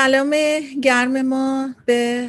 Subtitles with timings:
[0.00, 0.34] سلام
[0.82, 2.28] گرم ما به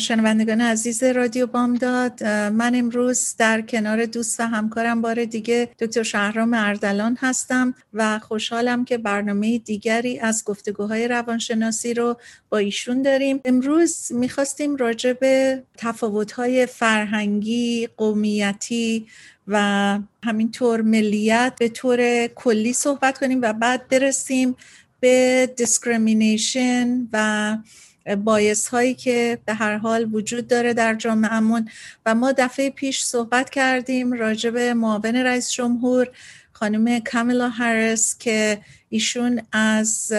[0.00, 2.24] شنوندگان عزیز رادیو بامداد.
[2.26, 8.84] من امروز در کنار دوست و همکارم بار دیگه دکتر شهرام اردلان هستم و خوشحالم
[8.84, 12.16] که برنامه دیگری از گفتگوهای روانشناسی رو
[12.48, 13.40] با ایشون داریم.
[13.44, 19.06] امروز می‌خواستیم راجع به تفاوتهای فرهنگی قومیتی
[19.48, 24.56] و همینطور ملیت به طور کلی صحبت کنیم و بعد برسیم
[25.00, 27.56] به discrimination و
[28.24, 31.68] bias هایی که به هر حال وجود داره در جامعهمون.
[32.06, 36.08] و ما دفعه پیش صحبت کردیم راجع به معاون رئیس جمهور
[36.52, 40.12] خانم کامالا هریس که ایشون از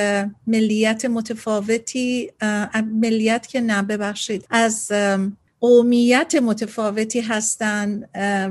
[0.47, 2.31] ملیت متفاوتی
[3.01, 4.91] ملیت که نه ببخشید از
[5.59, 8.09] قومیت متفاوتی هستند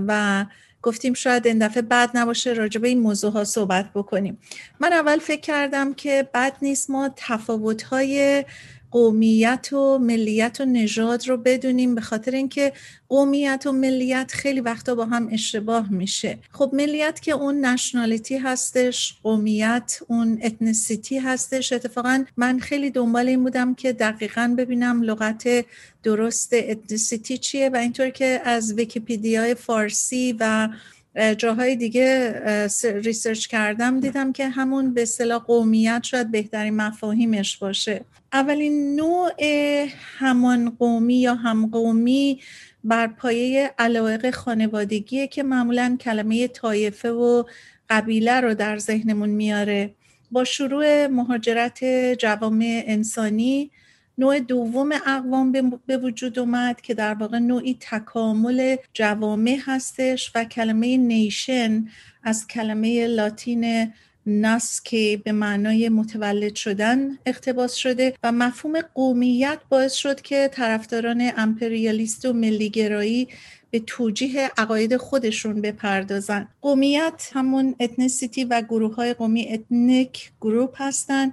[0.08, 0.44] و
[0.82, 4.38] گفتیم شاید این دفعه بد نباشه راجع به این موضوع ها صحبت بکنیم.
[4.80, 8.44] من اول فکر کردم که بد نیست ما تفاوت های
[8.90, 12.72] قومیت و ملیت و نژاد رو بدونیم به خاطر اینکه
[13.08, 16.38] قومیت و ملیت خیلی وقتا با هم اشتباه میشه.
[16.52, 21.72] خب ملیت که اون nationality هستش قومیت اون ethnicity هستش.
[21.72, 25.66] اتفاقا من خیلی دنبال این بودم که دقیقا ببینم لغت
[26.02, 30.68] درست ethnicity چیه و اینطور که از ویکیپیدیای فارسی و
[31.38, 32.40] جاهای دیگه
[32.84, 38.04] research کردم دیدم که همون به اصطلاح قومیت شاید بهترین مفاهیمش باشه.
[38.32, 39.32] اولین نوع
[40.18, 42.40] همان قومی یا همقومی
[42.84, 47.44] بر پایه علایق خانوادگیه که معمولا کلمه طایفه و
[47.90, 49.94] قبیله رو در ذهنمون میاره.
[50.30, 51.84] با شروع مهاجرت
[52.18, 53.70] جوامع انسانی
[54.20, 55.52] نوع دوم اقوام
[55.86, 61.88] به وجود اومد که در واقع نوعی تکامل جوامع هستش و کلمه nation
[62.22, 63.92] از کلمه لاتین
[64.26, 71.32] نات که به معنای متولد شدن اقتباس شده و مفهوم قومیت باعث شد که طرفداران
[71.36, 73.28] امپریالیست و ملیگرایی
[73.70, 76.48] به توجیه عقاید خودشون بپردازن.
[76.62, 81.32] قومیت همون ethnicity و گروه های قومی ethnic group هستن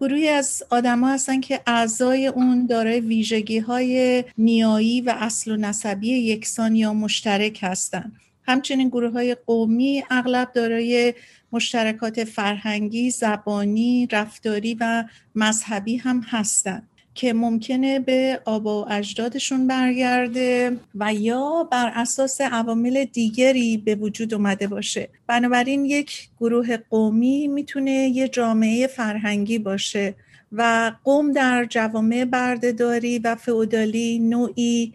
[0.00, 6.08] گروهی از آدما هستن که اعضای اون دارای ویژگی های نیایی و اصل و نسبی
[6.08, 8.12] یکسان یا مشترک هستند.
[8.42, 11.14] همچنین گروه های قومی اغلب دارای
[11.52, 15.04] مشترکات فرهنگی، زبانی، رفتاری و
[15.34, 16.88] مذهبی هم هستند.
[17.18, 24.34] که ممکنه به آبا و اجدادشون برگرده و یا بر اساس عوامل دیگری به وجود
[24.34, 25.08] اومده باشه.
[25.26, 30.14] بنابراین یک گروه قومی می‌تونه یه جامعه فرهنگی باشه
[30.52, 34.92] و قوم در جوامع بردهداری و فئودالی نوعی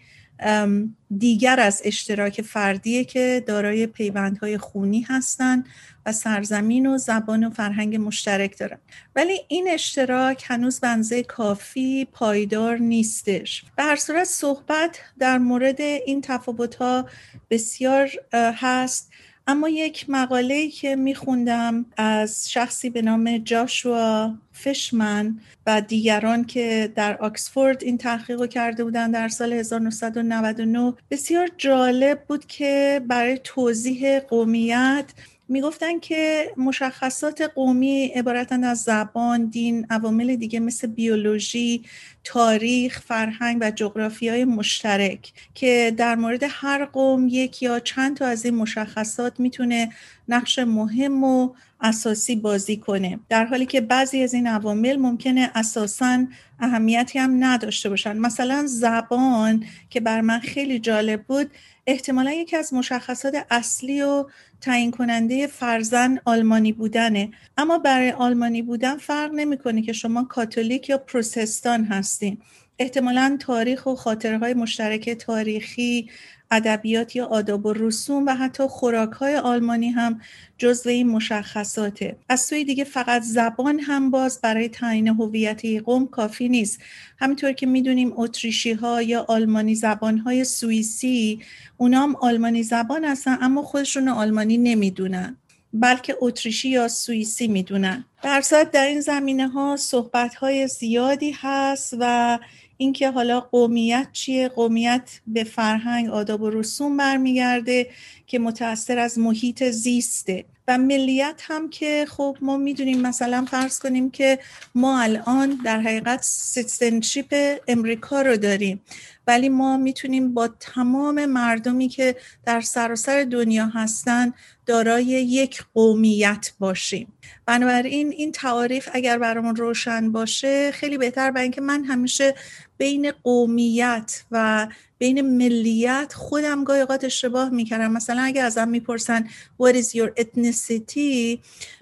[1.18, 5.66] دیگر از اشتراک فردیه که دارای پیوندهای خونی هستند
[6.06, 8.78] و سرزمین و زبان و فرهنگ مشترک دارن.
[9.16, 13.66] ولی این اشتراک هنوز بنزه کافی پایدار نیستش.
[13.76, 17.10] به هر صورت صحبت در مورد این تفاوت ها
[17.50, 19.12] بسیار هست.
[19.48, 27.18] اما یک مقاله که میخوندم از شخصی به نام جاشوا فشمن و دیگران که در
[27.18, 34.20] آکسفورد این تحقیق رو کرده بودن در سال 1999 بسیار جالب بود که برای توضیح
[34.20, 35.06] قومیت
[35.50, 41.84] می‌گفتن که مشخصات قومی عبارتند از زبان، دین، عوامل دیگه مثل بیولوژی،
[42.24, 48.26] تاریخ، فرهنگ و جغرافی های مشترک که در مورد هر قوم یک یا چند تا
[48.26, 49.90] از این مشخصات می‌تونه
[50.28, 53.20] نقش مهم و اساسی بازی کنه.
[53.30, 56.26] در حالی که بعضی از این عوامل ممکنه اساسا
[56.60, 58.18] اهمیتی هم نداشته باشن.
[58.18, 61.52] مثلا زبان که بر من خیلی جالب بود
[61.88, 64.26] احتمالا یکی از مشخصات اصلی و
[64.62, 67.32] تعیین کننده فرزن آلمانی بودنه.
[67.58, 72.38] اما برای آلمانی بودن فرق نمی‌کنه که شما کاتولیک یا پروتستان هستین.
[72.80, 76.10] احتمالا تاریخ و خاطرهای مشترک تاریخی
[76.56, 80.22] ادبیات یا آداب و رسوم و حتی خوراک های آلمانی هم
[80.58, 82.16] جزو این مشخصاته.
[82.30, 86.80] از سوی دیگه فقط زبان هم باز برای تعیین هویت قوم کافی نیست.
[87.18, 91.40] همینطور که می‌دونیم اتریشی ها یا آلمانی زبان های سوئیسی
[91.78, 95.38] اونام آلمانی زبان هستن اما خودشون آلمانی نمی‌دونن
[95.74, 98.06] بلکه اتریشی یا سوئیسی می‌دونن.
[98.24, 102.40] در در این زمینه ها صحبت های زیادی هست و
[102.84, 107.88] اینکه حالا قومیت چیه؟ قومیت به فرهنگ آداب و رسوم برمیگرده
[108.28, 110.46] که متأثر از محیط زیسته.
[110.68, 114.40] و ملیت هم که خب ما می‌دونیم مثلا فرض کنیم که
[114.76, 118.82] ما الان در حقیقت citizenship امریکا رو داریم.
[119.28, 122.16] ولی ما می‌تونیم با تمام مردمی که
[122.46, 124.34] در سراسر دنیا هستن
[124.66, 127.08] دارای یک قومیت باشیم.
[127.46, 131.32] بنابراین این تعاریف اگر برامون روشن باشه خیلی بهتر.
[131.32, 132.36] برای اینکه من همیشه
[132.78, 134.68] بین قومیت و
[134.98, 137.92] بین ملیت خودم گاهی اوقات اشتباه می‌کردم.
[137.92, 139.28] مثلا اگر ازم می‌پرسن
[139.62, 141.40] what is your ethnicity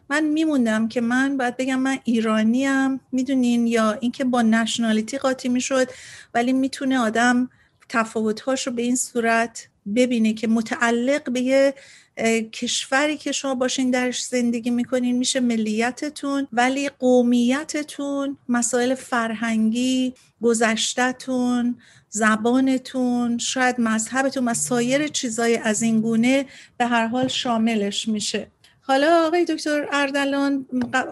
[0.09, 2.99] من میموندم که من باید بگم من ایرانیم.
[3.11, 5.87] می‌دونین؟ یا اینکه با نشنالیتی قاطی می‌شد.
[6.33, 7.49] ولی می‌تونه آدم
[7.89, 11.73] تفاوتهاش رو به این صورت ببینه که متعلق به یه
[12.53, 21.77] کشوری که شما باشین درش زندگی می‌کنین میشه ملیتتون ولی قومیتتون مسائل فرهنگی گذشتهتون
[22.09, 26.45] زبانتون شاید مذهبتون و سایر چیزای از این گونه
[26.77, 28.47] به هر حال شاملش میشه.
[28.81, 30.65] حالا آقای دکتر اردلان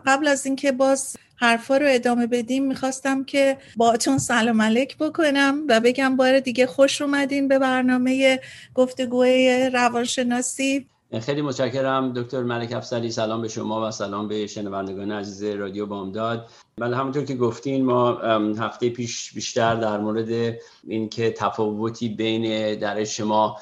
[0.05, 5.79] قبل از اینکه باز حرفا رو ادامه بدیم می‌خواستم که باهاتون سلام علیک بکنم و
[5.79, 8.39] بگم بار دیگه خوش اومدین به برنامه
[8.75, 10.87] گفتگوی روانشناسی.
[11.17, 12.13] خیلی متشکرم.
[12.13, 16.49] دکتر ملک افسری سلام به شما و سلام به شنوندگان عزیز رادیو بامداد.
[16.77, 18.11] بله همونطور که گفتین ما
[18.59, 20.57] هفته پیش بیشتر در مورد
[20.87, 23.55] اینکه تفاوتی بین در شما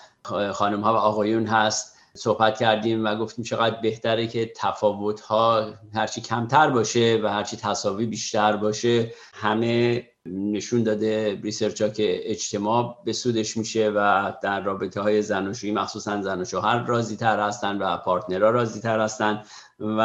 [0.54, 6.22] خانم ها و آقایون هست صحبت کردیم و گفتیم چقدر بهتره که تفاوت ها هرچی
[6.22, 9.12] کمتر باشه و هرچی تساوی بیشتر باشه.
[9.34, 10.04] همه
[10.34, 16.22] نشون داده research ها که اجتماع به سودش میشه و در رابطه های زناشویی مخصوصا
[16.22, 19.44] زن و شوهر راضی تر هستن و partner ها راضی تر هستن.
[19.80, 20.02] و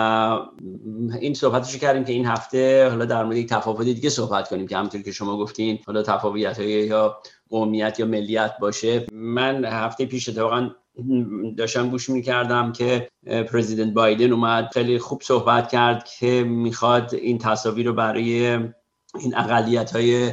[1.20, 5.02] این صحبتشو کردیم که این هفته حالا در مورد تفاوت دیگه صحبت کنیم که همونطور
[5.02, 7.18] که شما گفتین حالا تفاوت های یا
[7.48, 9.06] قومیت یا ملیت باشه.
[9.12, 10.70] من هفته پیش اتفاقا
[11.56, 17.86] داشتم گوش می‌کردم که پرزیدنت بایدن اومد خیلی خوب صحبت کرد که می‌خواد این تصاویر
[17.86, 18.58] رو برای
[19.18, 20.32] این اقلیت های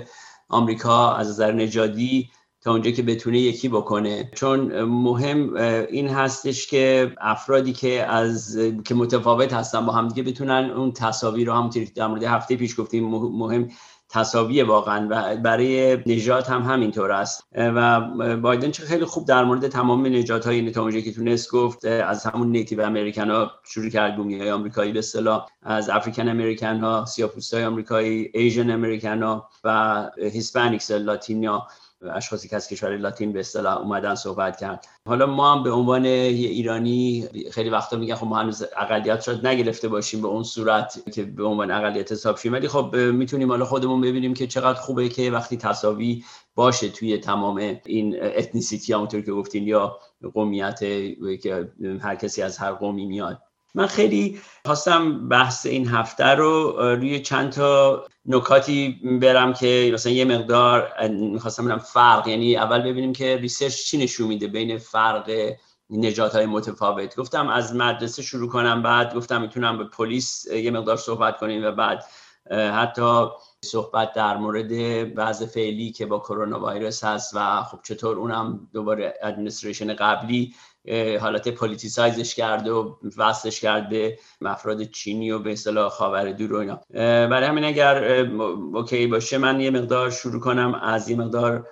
[0.50, 2.30] آمریکا از نظر نژادی
[2.62, 4.32] تا اونجا که بتونه یکی بکنه.
[4.36, 5.56] چون مهم
[5.90, 11.54] این هستش که افرادی که از که متفاوت هستن با همدیگه بتونن اون تصاویر رو
[11.54, 13.70] هم در مورد هفته پیش گفتیم مهم
[14.10, 17.48] تساوی واقعا و برای نژاد هم همینطور است.
[17.56, 18.02] و
[18.38, 22.52] بایدن چه خیلی خوب در مورد تمام نژاد های تا که تونست گفت از همون
[22.52, 27.54] Native American ها شروع کرد بومی های آمریکایی به اصطلاح از African American ها سیاه‌پوست
[27.54, 31.68] های آمریکایی Asian American ها و Hispanics لاتینیا.
[32.02, 34.86] اشخاصی که از کشور لاتین به اصطلاح اومدن صحبت کرد.
[35.08, 39.48] حالا ما هم به عنوان یه ایرانی خیلی وقتا میگن خب ما هنوز اقلیت شاید
[39.48, 42.54] نگرفته باشیم به اون صورت که به عنوان اقلیت حساب شیم.
[42.54, 46.24] ولی خب می‌تونیم حالا خودمون ببینیم که چقدر خوبه که وقتی تساوی
[46.56, 49.98] باشه توی تمام این ethnicity همونطور که گفتین یا
[50.34, 50.80] قومیت
[51.42, 53.42] که هر کسی از هر قومی میاد.
[53.76, 60.26] من خیلی خواستم بحث این هفته رو روی چند تا نکاتی برم که مثلا یه
[60.26, 65.54] مقدار می‌خواستم برم فرق یعنی اول ببینیم که research چی نشون میده بین فرق
[65.90, 67.16] نژاد های متفاوت.
[67.16, 71.72] گفتم از مدرسه شروع کنم بعد گفتم می‌تونم به پلیس یه مقدار صحبت کنیم و
[71.72, 72.06] بعد
[72.52, 73.28] حتی
[73.66, 74.72] صحبت در مورد
[75.18, 80.56] وضع فعلی که با کرونا ویروس هست و خب چطور اونم دوباره ادمنستریشن قبلی
[81.22, 86.58] حالت پولیتیسایزش کرد و وصلش کرد به افراد چینی و به اصطلاح خاور دور و
[86.58, 86.82] اینا.
[87.28, 88.26] برای همین اگر
[88.74, 90.74] اوکی باشه من یه مقدار شروع کنم.
[90.74, 91.68] از یه مقدار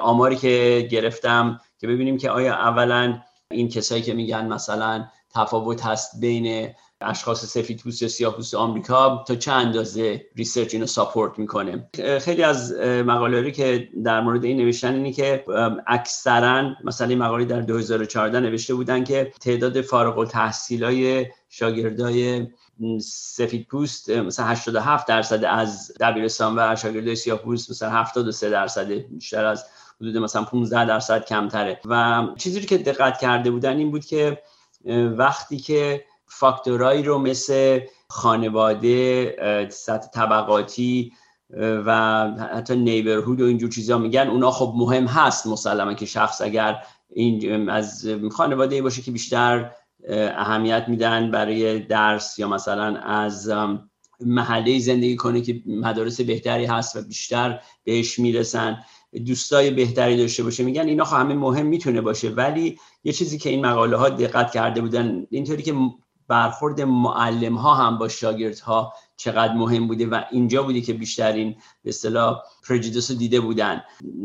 [0.00, 6.20] آماری که گرفتم که ببینیم که آیا اولا این کسایی که میگن مثلا تفاوت هست
[6.20, 11.88] بین اشخاص سفید پوست یا سیاه پوست آمریکا تا چه اندازه research اینو support می‌کنه؟
[12.20, 15.44] خیلی از مقاله که در مورد این نوشتن اینی که
[15.86, 22.46] اکثرا مثلا این مقاله در 2014 نوشته بودن که تعداد فارغ التحصیل های شاگردای
[23.02, 29.44] سفید پوست مثلا 87 درصد از دبیرستان و شاگردای سیاه پوست مثلا 73 درصد بیشتر
[29.44, 29.64] از
[30.00, 31.80] حدود مثلا 15 درصد کمتره.
[31.84, 34.42] و چیزی که دقت کرده بودن این بود که
[35.16, 37.80] وقتی که فاکتورایی رو مثل
[38.10, 41.12] خانواده سطح طبقاتی
[41.60, 41.92] و
[42.30, 44.28] حتی نیبرهود و اینجور چیزا میگن.
[44.28, 46.76] اونا خب مهم هست مسلما که شخص اگر
[47.10, 49.70] این از خانواده باشه که بیشتر
[50.10, 53.52] اهمیت میدن برای درس یا مثلا از
[54.20, 58.78] محله زندگی کنه که مدارس بهتری هست و بیشتر بهش می‌رسن
[59.26, 60.64] دوستای بهتری داشته باشه.
[60.64, 62.30] میگن اینا خب همه مهم می‌تونه باشه.
[62.30, 65.74] ولی یه چیزی که این مقاله ها دقت کرده بودن اینطوری که
[66.28, 71.56] برخورد معلم ها هم با شاگرد ها چقدر مهم بوده و اینجا بودی که بیشترین
[71.84, 73.82] به اصطلاح پرجودس رو دیده بودن.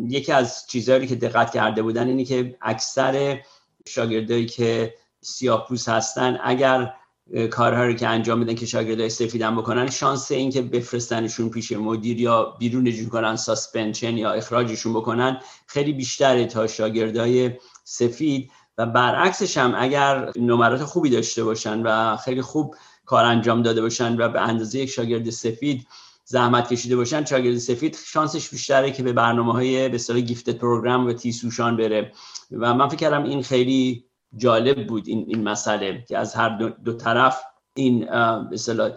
[0.07, 3.41] یکی از چیزهایی که دقت کرده بودن اینه که اکثر
[3.87, 6.93] شاگردایی که سیاپوس هستن اگر
[7.51, 12.21] کارها رو که انجام میدن که شاگردای سفیدن بکنن شانس این که بفرستنشون پیش مدیر
[12.21, 17.51] یا بیرونشون کنن ساسپنشن یا اخراجشون بکنن خیلی بیشتره تا شاگردای
[17.83, 22.75] سفید و برعکسش هم اگر نمرات خوبی داشته باشن و خیلی خوب
[23.05, 25.87] کار انجام داده باشن و به اندازه یک شاگرد سفید
[26.25, 31.05] زحمت کشیده باشن شاگرد سفید شانسش بیشتره که به برنامه های به اصطلاح گیفتد پروگرام
[31.05, 32.11] و تیسوشان بره.
[32.51, 34.05] و من فکر کردم این خیلی
[34.37, 37.99] جالب بود این, این مسئله که از هر دو, دو طرف این
[38.49, 38.91] به اصطلاح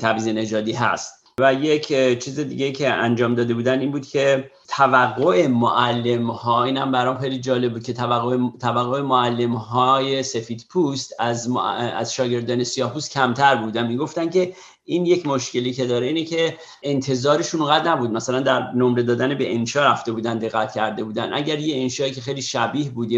[0.00, 1.21] تبعیض نژادی هست.
[1.40, 1.86] و یک
[2.24, 7.38] چیز دیگه که انجام داده بودن این بود که توقع معلم ها اینم برام خیلی
[7.40, 11.48] جالب بود که توقع توقع معلم های سفید پوست از
[11.94, 13.86] از شاگردان سیاه پوست کمتر بودن.
[13.86, 18.10] می‌گفتن که این یک مشکلی که داره اینه که انتظارشون اونقدر نبود.
[18.10, 21.32] مثلا در نمره دادن به انشا رفته بودن دقت کرده بودن.
[21.32, 23.10] اگر یه انشایی که خیلی شبیه بود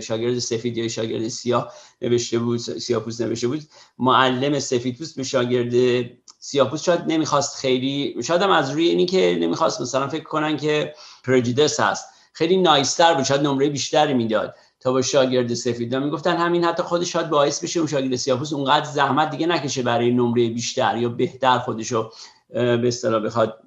[0.00, 3.62] شاگرد سفید یا شاگرد سیاه نوشته بود سیاه پوست نوشته بود
[3.98, 6.04] معلم سفید پوست به شاگرد
[6.38, 10.94] سیاپوس شاید نمی‌خواست خیلی شاید هم از روی اینی که نمی‌خواست مثلا فکر کنن که
[11.24, 12.08] پرجیدس هست.
[12.32, 13.24] خیلی نایستر بود.
[13.24, 14.54] شاید نمره بیشتری می‌داد.
[14.82, 18.84] تا با شاگرد سفید می‌گفتن همین حتی خودش شاید باعث بشه اون شاگرد سیاپوس اونقدر
[18.84, 22.10] زحمت دیگه نکشه برای نمره بیشتر یا بهتر خودشو
[22.52, 23.58] به اصطلاح بخواد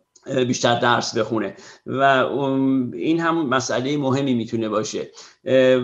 [0.48, 1.56] بیشتر درس بخونه.
[1.86, 2.02] و
[2.94, 5.12] این هم مسئله مهمی می‌تونه باشه.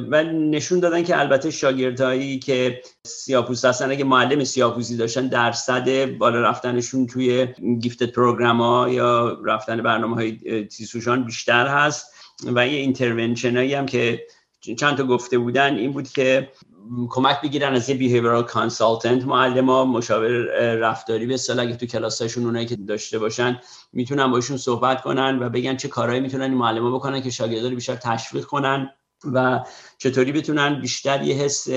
[0.09, 6.41] و نشون دادن که البته شاگردهایی که سیاه‌پوست هستن اگه معلم سیاه‌پوستی داشتن درصد بالا
[6.41, 7.47] رفتنشون توی
[7.81, 12.13] gifted program ها یا رفتن برنامه های تیسوشان بیشتر هست.
[12.45, 14.27] و یه intervention هم که
[14.61, 16.51] چند تا گفته بودن این بود که
[17.09, 20.29] کمک بگیرن از یه behavioral consultant ها مشاور
[20.75, 21.25] رفتاری.
[21.25, 23.59] به اصطلاح اگه تو کلاساشون اونایی که داشته باشن
[23.93, 27.95] می‌تونن باشون صحبت کنن و بگن چه کارهایی می‌تونن این ها بکنن که شاگردا بیشتر
[27.95, 28.89] تشویق کنن
[29.33, 29.59] و
[29.97, 31.67] چطوری بتونن بیشتر یه حس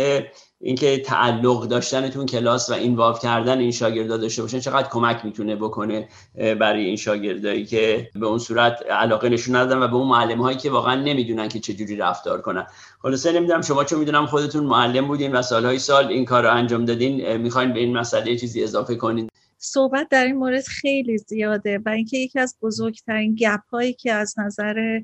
[0.67, 6.09] اینکه تعلق داشتنتون کلاس و اینوالو کردن این شاگردا داشته باشن چقدر کمک می‌تونه بکنه
[6.35, 10.57] برای این شاگردایی که به اون صورت علاقه نشون ندادن و به اون معلم هایی
[10.57, 12.67] که واقعا نمی‌دونن که چجوری رفتار کنن.
[13.03, 16.85] خلاصه نمی‌دونم شما چون می‌دونم خودتون معلم بودین و سالهای سال این کار رو انجام
[16.85, 19.29] دادین می‌خواین به این مسئله چیزی اضافه کنین؟
[19.59, 24.35] صحبت در این مورد خیلی زیاده و اینکه یکی از بزرگترین گپ هایی که از
[24.39, 25.01] نظر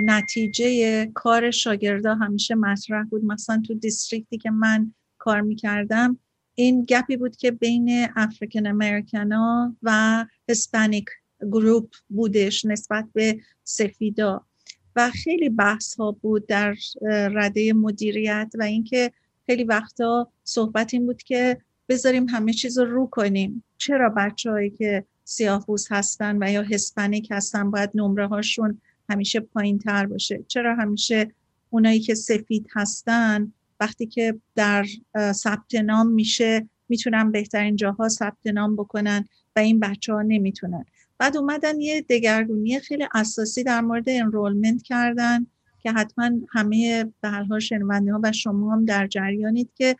[0.00, 3.24] نتیجه کار شاگردا همیشه مطرح بود.
[3.24, 6.18] مثلا تو دیستریکتی که من کار می‌کردم
[6.54, 11.04] این گپی بود که بین افریکن امریکنا و هسپانیک
[11.40, 14.46] گروپ بودش نسبت به سفیدا.
[14.96, 16.74] و خیلی بحث ها بود در
[17.10, 19.12] رده مدیریت و اینکه
[19.46, 23.64] خیلی وقتا صحبت این بود که بذاریم همه چیز رو رو کنیم.
[23.78, 30.06] چرا بچه که سیاه هستن و یا هسپانیک هستن باید نمره هاشون همیشه پایین تر
[30.06, 30.44] باشه.
[30.48, 31.30] چرا همیشه
[31.70, 34.86] اونایی که سفید هستن وقتی که در
[35.32, 39.24] ثبت نام میشه می‌تونن بهترین جاها ثبت نام بکنن
[39.56, 40.84] و این بچه ها نمی‌تونن.
[41.18, 45.46] بعد اومدن یه دگرگونی خیلی اساسی در مورد انرولمنت کردن
[45.82, 47.60] که حتما همه به هر حال
[48.10, 49.96] ها و شما هم در جریانید که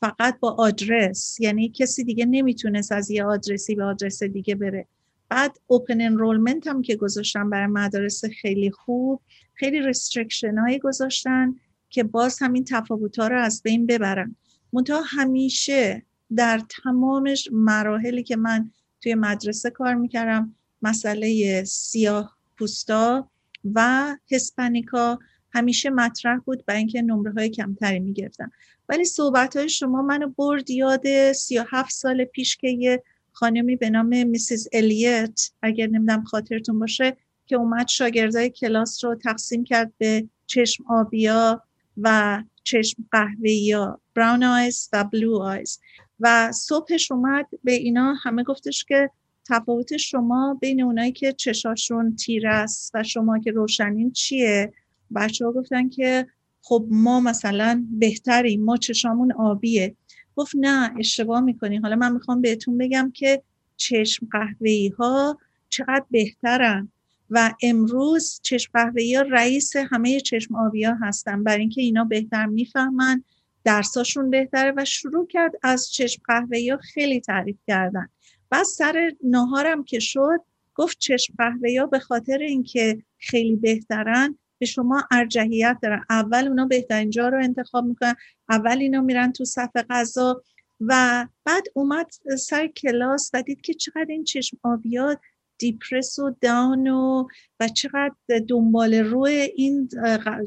[0.00, 4.86] فقط با آدرس یعنی کسی دیگه نمی‌تونست از یه آدرسی به آدرس دیگه بره.
[5.32, 9.20] بعد open enrollment هم که گذاشتن برای مدارس خیلی خوب
[9.54, 11.54] خیلی restriction هایی گذاشتن
[11.90, 14.36] که باز همین تفاوت ها رو از بین ببرن.
[14.72, 16.02] منتها همیشه
[16.36, 18.70] در تمام مراحلی که من
[19.02, 23.30] توی مدرسه کار می‌کردم مسئله سیاه پوستا
[23.74, 25.18] و Hispanic ا
[25.52, 28.50] همیشه مطرح بود برای اینکه نمره های کمتری می‌گرفتن
[28.88, 34.26] ولی صحبت های شما منو برد یاد 37 سال پیش که یه خانمی به نام
[34.26, 40.84] میسیز الیت اگر نمیدم خاطرتون باشه که اومد شاگردای کلاس رو تقسیم کرد به چشم
[40.88, 41.62] آبیا
[41.96, 45.80] و چشم قهوه‌یا براون آیز و بلو آیز
[46.20, 49.10] و صبحش اومد به اینا همه گفتش که
[49.48, 54.72] تفاوت شما بین اونایی که چشاشون تیر است و شما که روشنین چیه؟
[55.14, 56.26] بچه ها گفتن که
[56.62, 59.96] خب ما مثلا بهتریم ما چشامون آبیه.
[60.36, 61.76] گفت نه اشتباه می‌کنی.
[61.76, 63.42] حالا من می‌خوام بهتون بگم که
[63.76, 66.88] چشم قهوه‌ای ها چقدر بهترن.
[67.30, 71.44] و امروز چشم قهوه‌ای ها رئیس همه چشم آبی ها هستن.
[71.44, 73.24] برای اینکه اینا بهتر می‌فهمن
[73.64, 78.08] درساشون بهتره و شروع کرد از چشم قهوه‌ای ها خیلی تعریف کردن.
[78.50, 80.40] بعد سر ناهارم که شد
[80.74, 86.04] گفت چشم قهوه‌ای ها به خاطر اینکه خیلی بهترن به شما ارجحیت دارن.
[86.10, 88.14] اول اونا بهترین جا رو انتخاب می‌کنن
[88.48, 90.42] اول اینا میرن تو صف غذا
[90.80, 92.06] و بعد اومد
[92.38, 95.20] سر کلاس و دید که چقدر این چشم آبیات
[95.58, 97.26] دیپرس و دان و
[97.60, 98.14] و چقدر
[98.48, 99.88] دنبال روی این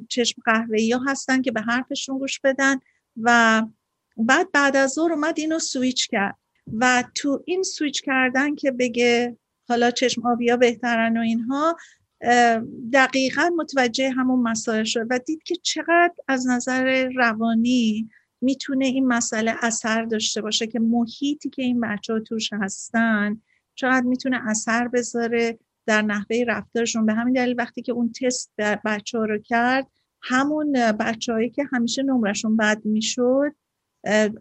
[0.09, 2.79] چشم قهوه‌ای ها هستن که به حرفشون گوش بدن
[3.21, 3.61] و
[4.17, 6.37] بعد بعد از ظهر اومد اینو سویچ کرد
[6.73, 11.77] و تو این سویچ کردن که بگه حالا چشم آبیا بهترن و اینها
[12.93, 18.09] دقیقا متوجه همون مسائل شد و دید که چقدر از نظر روانی
[18.41, 23.41] می‌تونه این مسئله اثر داشته باشه که محیطی که این بچه ها توش هستن
[23.75, 27.05] چقدر می‌تونه اثر بذاره در نحوه رفتارشون.
[27.05, 29.87] به همین دلیل وقتی که اون تست بچه ها رو کرد
[30.21, 33.55] همون بچه که همیشه نمرشون بد می‌شد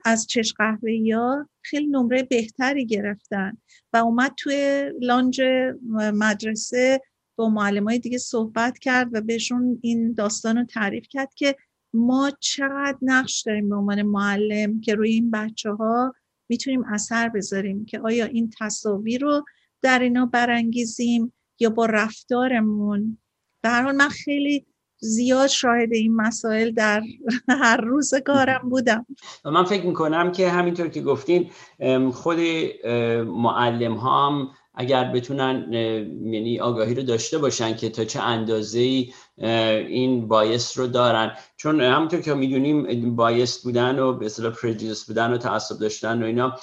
[0.05, 3.53] از چش قهوه یا خیلی نمره بهتری گرفتن
[3.93, 5.43] و اومد توی لانج
[5.93, 7.01] مدرسه
[7.37, 11.57] با معلم های دیگه صحبت کرد و بهشون این داستان رو تعریف کرد که
[11.95, 16.15] ما چقدر نقش داریم به عنوان معلم که روی این بچه ها
[16.49, 19.45] می‌تونیم اثر بذاریم که آیا این تصاویر رو
[19.83, 23.19] در اینا برانگیزیم یا با رفتارمون؟
[23.63, 24.67] به هر حال من خیلی
[24.99, 27.03] زیاد شاهد این مسائل در
[27.63, 29.07] هر روز کارم بودم.
[29.45, 31.51] من فکر می‌کنم که همینطور که گفتین
[32.13, 32.39] خود
[33.27, 35.73] معلم هم اگر بتونن
[36.33, 39.07] یعنی آگاهی رو داشته باشن که تا چه اندازه
[39.89, 41.33] این bias رو دارن.
[41.57, 46.27] چون همونطور که می‌دونیم biased بودن و به اصطلاح prejudiced بودن و تعصب داشتن و
[46.27, 46.57] اینا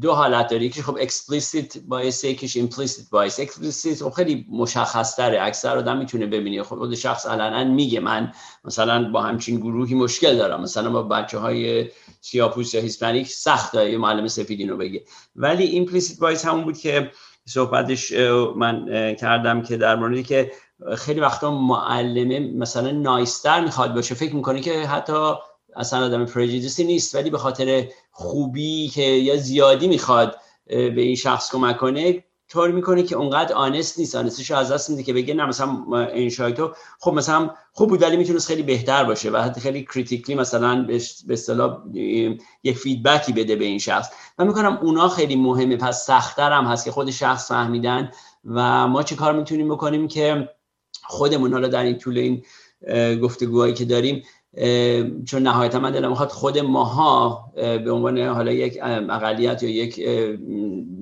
[0.00, 0.64] دو حالت داره.
[0.64, 3.40] یکیش خب explicit bias یکیش implicit bias.
[3.40, 6.62] explicit خب خیلی مشخص تره اکثر آدم می‌تونه ببینه.
[6.62, 8.32] خب خود شخص علنا میگه من
[8.64, 10.62] مثلا با همچین گروهی مشکل دارم.
[10.62, 11.90] مثلا با بچه های
[12.24, 15.04] سیاه‌پوست یا Hispanic سخت داره معلم سفید رو بگه.
[15.36, 17.10] ولی implicit bias همون بود که
[17.44, 18.12] صحبتش
[18.56, 18.86] من
[19.20, 20.52] کردم که در موردی که
[20.96, 25.32] خیلی وقتا معلمه مثلا نایستر می‌خواد باشه فکر می‌کنه که حتی
[25.76, 31.52] اصلا آدم پرجیدیسی نیست ولی به خاطر خوبی که یا زیادی می‌خواد به این شخص
[31.52, 34.14] کمک کنه طور می‌کنه که اونقدر آنست نیست.
[34.14, 38.16] آنستش از دست میده که بگه نه مثلا انشای تو خب مثلا خوب بود ولی
[38.16, 40.96] می‌تونست خیلی بهتر باشه و حتی خیلی کریتیکلی مثلا به
[41.30, 41.78] اصطلاح
[42.64, 44.10] یک فیدبکی بده به این شخص.
[44.38, 48.10] من می‌کنم اونا خیلی مهمه پس سختتر هم هست که خود شخص فهمیدن
[48.44, 50.48] و ما چه کار می‌تونیم بکنیم که
[51.04, 52.42] خودمون حالا در این طول این
[53.22, 54.22] گفتگوهایی که داریم
[55.24, 59.98] چون نهایتا من دلم می‌خواد خود ماها به عنوان حالا یک اقلیت یا یک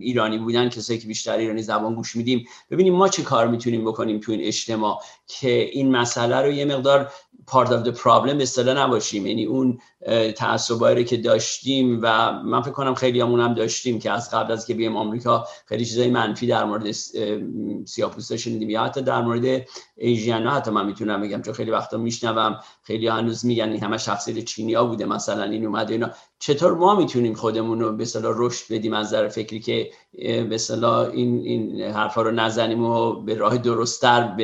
[0.00, 4.20] ایرانی بودن کسایی که بیشتر ایرانی زبان گوش میدیم ببینیم ما چه کار می‌تونیم بکنیم
[4.20, 7.12] تو این اجتماع که این مسئله رو یه مقدار
[7.50, 9.26] part of the problem اصطلاح نباشیم.
[9.26, 9.78] یعنی اون
[10.36, 14.66] تعصبایی که داشتیم و من فکر کنم خیلی همون هم داشتیم که از قبل از
[14.66, 16.90] که بیام آمریکا خیلی چیزای منفی در مورد
[17.86, 22.60] سیاپوستا شنیدیم یا حتی در مورد ایژیان حتی من می‌تونم بگم چون خیلی وقتا میشنوم
[22.82, 26.10] خیلی هنوز میگن همه شخصیت چینیا بوده مثلا این اومده اینا.
[26.38, 31.08] چطور ما می‌تونیم خودمون رو به اصطلاح رشد بدیم از نظر فکری که به اصطلاح
[31.08, 34.36] این این حرفا رو نزنیم و به راه درستتر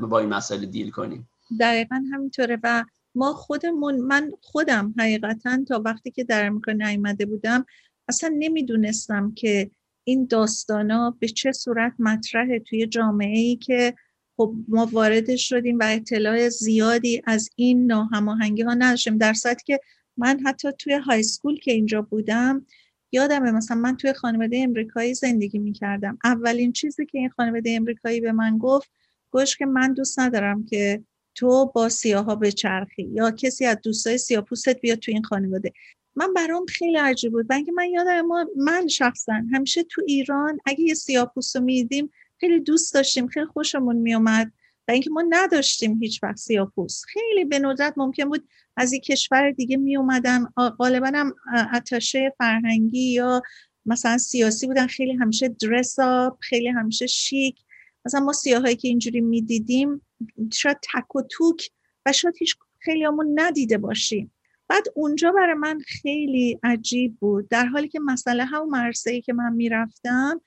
[0.00, 1.28] با این مسئله دیل کنیم؟
[1.60, 7.66] دقیقا همینطوره و ما خودمون من خودم حقیقتا تا وقتی که در امریکا نیامده بودم
[8.08, 9.70] اصلا نمی‌دونستم که
[10.04, 13.94] این داستانا به چه صورت مطرحه توی جامعه ای که
[14.36, 19.18] خب ما وارد شدیم و اطلاع زیادی از این ناهماهنگی ها نداشتیم.
[19.18, 19.80] در صورتی که
[20.16, 22.66] من حتی توی های سکول که اینجا بودم
[23.12, 26.18] یادمه مثلا من توی خانواده امریکایی زندگی می‌کردم.
[26.24, 28.90] اولین چیزی که این خانواده امریکایی به من گفت
[29.30, 31.04] گوش که من دوست ندارم که
[31.36, 35.72] تو با سیاها به چرخی یا کسی از دوستای سیاپوست بیاد تو این خانواده.
[36.16, 40.80] من برام خیلی عجیب بود اینکه من یادم ما من شخصا همیشه تو ایران اگه
[40.80, 44.52] یه سیاپوست رو میدیم خیلی دوست داشتیم خیلی خوشمون میومد
[44.88, 49.50] و اینکه ما نداشتیم هیچ وقت سیاپوست خیلی به ندرت ممکن بود از یک کشور
[49.50, 50.44] دیگه می اومدن
[50.78, 51.34] غالبا هم
[51.74, 53.42] اتاشه فرهنگی یا
[53.86, 54.86] مثلا سیاسی بودن.
[54.86, 55.96] خیلی همیشه درس
[56.40, 57.56] خیلی همیشه شیک.
[58.04, 60.05] مثلا ما سیاهایی که اینجوری می‌دیدیم
[60.52, 61.70] شاید تک و توک
[62.06, 64.32] و شاید هیچ خیلی همون ندیده باشیم.
[64.68, 67.48] بعد اونجا برای من خیلی عجیب بود.
[67.48, 70.40] در حالی که مسئله هم مرسه ای که من می‌رفتم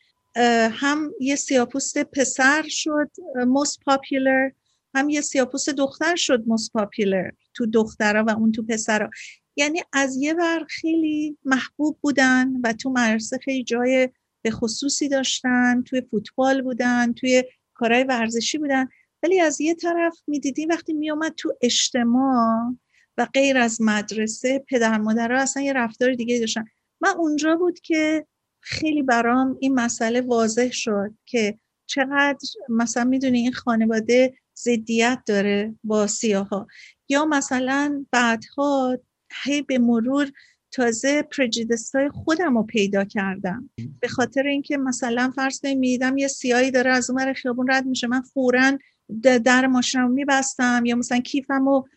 [0.72, 4.54] هم یه سیاپوست پسر شد most popular
[4.96, 9.10] هم یه سیاپوست دختر شد most popular تو دخترها و اون تو پسرها
[9.56, 14.10] یعنی از یه ور خیلی محبوب بودن و تو مدرسه خیلی جای
[14.42, 18.88] به خصوصی داشتن توی فوتبال بودن توی کارهای ورزشی بودن.
[19.24, 22.76] ولی از یه طرف می‌دیدیم وقتی میومد تو اجتماع
[23.18, 26.66] و غیر از مدرسه پدر مادرها اصلا یه رفتار دیگه داشتن.
[27.02, 28.26] من اونجا بود که
[28.62, 32.38] خیلی برام این مسئله واضح شد که چقدر
[32.70, 36.68] مثلا می‌دونی این خانواده ضدیت داره با سیاها.
[37.10, 38.98] یا مثلا بعدها
[39.44, 40.32] هی به مرور
[40.72, 43.70] تازه پرجیدست های خودم رو پیدا کردم.
[44.00, 48.22] به خاطر اینکه مثلا فرض میدم یه سیایی داره از اون خیابون رد میشه من
[48.22, 48.78] فورا
[49.24, 51.88] در ماشینم میبستم یا مثلا کیفم رو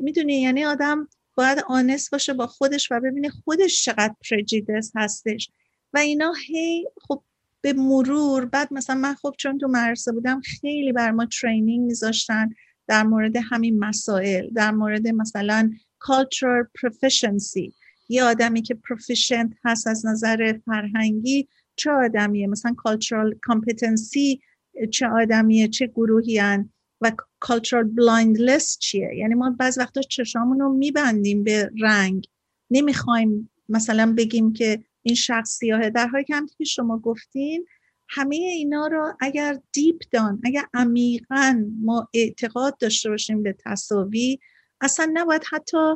[0.00, 5.50] می‌دونی؟ یعنی آدم باید آنست باشه با خودش و ببینه خودش چقدر پرجیدس هستش.
[5.92, 7.22] و اینا هی خب
[7.60, 12.50] به مرور بعد مثلا من خب چون تو مدرسه بودم خیلی بر ما ترینینگ میذاشتن
[12.86, 15.72] در مورد همین مسائل در مورد مثلا
[16.04, 17.72] cultural proficiency.
[18.08, 24.40] یه آدمی که proficient هست از نظر فرهنگی چه آدمیه؟ مثلا cultural competency
[24.86, 27.12] چه آدمیه چه گروهی هن و
[27.44, 32.26] cultural blind list چیه؟ یعنی ما بعض وقتا چشامون رو میبندیم به رنگ.
[32.70, 35.90] نمی‌خوایم مثلا بگیم که این شخص سیاهه.
[35.90, 37.66] در حالی که که شما گفتین
[38.08, 44.38] همه اینا رو اگر دیپ دان اگر عمیقا ما اعتقاد داشته باشیم به تصاوی
[44.80, 45.94] اصلا نباید حتی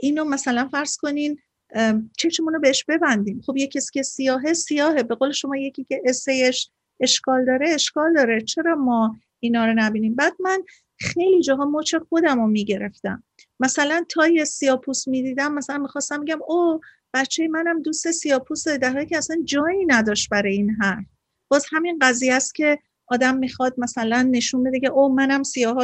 [0.00, 1.38] اینو مثلا فرض کنین
[2.18, 3.40] چشمون رو بهش ببندیم.
[3.46, 5.02] خب یه کسی که سیاهه سیاهه.
[5.02, 6.70] به قول شما یکی که اسیش
[7.02, 8.40] اشکال داره اشکال داره.
[8.40, 10.62] چرا ما اینا رو نبینیم؟ بعد من
[10.98, 13.22] خیلی جاها مچ خودم رو می‌گرفتم.
[13.60, 16.80] مثلا تا یه سیاپوس می‌دیدم مثلا می‌خواستم میگم او
[17.14, 21.04] بچه منم دوست سیاپوسه در حالی که اصلا جایی نداشت برای این حرف.
[21.48, 25.76] باز همین قضیه است که آدم می‌خواد مثلا نشون بده که او منم سیاه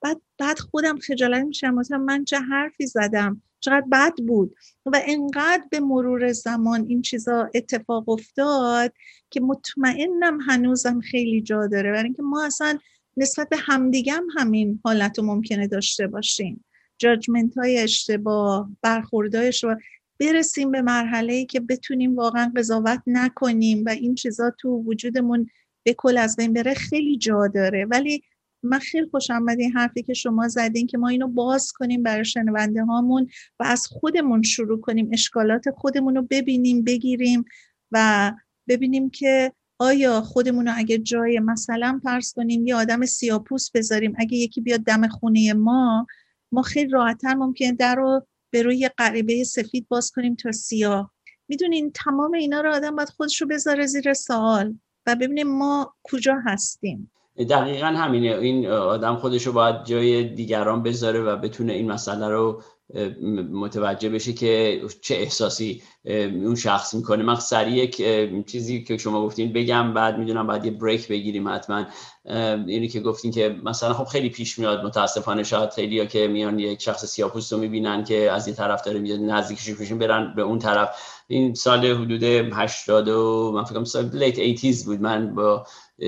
[0.00, 4.54] بعد بعد خودم خجالت میشم مثلا من چه حرفی زدم؟ چقدر بد بود.
[4.86, 8.92] و انقدر به مرور زمان این چیزا اتفاق افتاد
[9.30, 11.90] که مطمئنم هنوزم خیلی جا داره.
[11.90, 12.78] برای اینکه ما اصلا
[13.16, 16.64] نسبت به همدیگم همین حالت رو ممکنه داشته باشیم.
[16.98, 19.76] جاجمنت های اشتباه برخوردهای اشتباه.
[20.20, 25.50] برسیم به مرحله ای که بتونیم واقعا قضاوت نکنیم و این چیزا تو وجودمون
[25.82, 27.84] به کل از بین بره خیلی جا داره.
[27.84, 28.22] ولی
[28.62, 32.24] من خیلی خوشم آمد این حرفی که شما زدین که ما اینو باز کنیم برای
[32.24, 33.28] شنونده هامون
[33.60, 37.44] و از خودمون شروع کنیم اشکالات خودمون رو ببینیم بگیریم
[37.92, 38.32] و
[38.68, 44.36] ببینیم که آیا خودمون رو اگه جای مثلا فرض کنیم یه آدم سیاپوس بذاریم اگه
[44.36, 46.06] یکی بیاد دم خونه ما
[46.52, 51.12] ما خیلی راحتتر ممکنه در رو به روی غریبه سفید باز کنیم تا سیاه.
[51.48, 56.36] می‌دونین تمام اینا رو آدم باید خودش رو بذاره زیر سوال و ببینیم ما کجا
[56.46, 57.10] هستیم.
[57.44, 58.36] دقیقا همینه.
[58.36, 62.62] این آدم خودش رو باید جای دیگران بذاره و بتونه این مسئله رو
[63.52, 67.22] متوجه بشه که چه احساسی اون شخص می‌کنه.
[67.22, 67.96] من سریع یک
[68.46, 71.84] چیزی که شما گفتین بگم بعد می‌دونم بعد یه بریک بگیریم حتما.
[72.66, 76.58] اینی که گفتین که مثلا خب خیلی پیش میاد متاسفانه شاید خیلی ها که میان
[76.58, 80.42] یک شخص سیاپوست رو می‌بینن که از یه طرف داره میاد نزدیکش میشین برن به
[80.42, 80.88] اون طرف.
[81.26, 85.00] این سال حدود 80 و من فکرم سال لیت 80 بود.
[85.00, 85.66] من با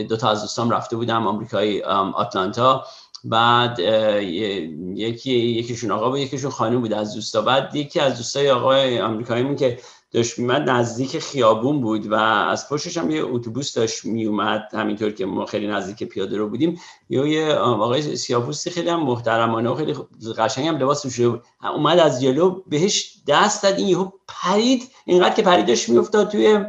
[0.09, 2.85] دو تا از دوستام رفته بودم آمریکای آتلانتا.
[3.25, 3.79] بعد
[4.95, 7.43] یکی یکیشون آقا و یکیشون خانم بود از دوستا.
[7.43, 9.79] بعد یکی از دوستای آقای آمریکاییمون که
[10.13, 15.27] داشت میمد نزدیک خیابون بود و از پشتش هم یه اتوبوس داشت میومد همینطور که
[15.27, 16.81] ما خیلی نزدیک پیاده رو بودیم.
[17.09, 19.95] یه آقای سیاپوستی خیلی هم محترمانه و خیلی
[20.39, 21.43] قشنگ هم لباس شده بود.
[21.75, 24.91] اومد از جلو بهش دست داد این یهو پرید.
[25.05, 26.65] اینقدر که پریدش میافتاد توی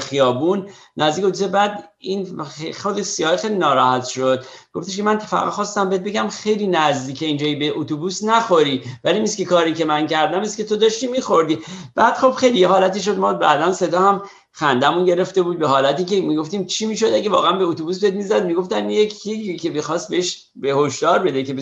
[0.00, 0.68] خیابون.
[0.96, 2.42] نزدیک اتوبوس بعد این
[2.82, 4.44] خود سیاه خیلی ناراحت شد.
[4.72, 8.82] گفتش که من فقط خواستم بهت بگم خیلی نزدیک اینجایی به اتوبوس نخوری.
[9.04, 11.58] ولی نیست که کاری که من کردم است که تو داشتی میخوردی.
[11.94, 13.18] بعد خب خیلی حالتی شد.
[13.18, 14.22] ما بعدا صدا هم
[14.54, 15.58] خندمون گرفته بود.
[15.58, 19.70] به حالتی که می‌گفتیم چی می‌شد اگه واقعا به اتوبوس بهت می‌زد؟ می‌گفتن یکی که
[19.70, 21.56] می‌خواست بهش به هشدار بده که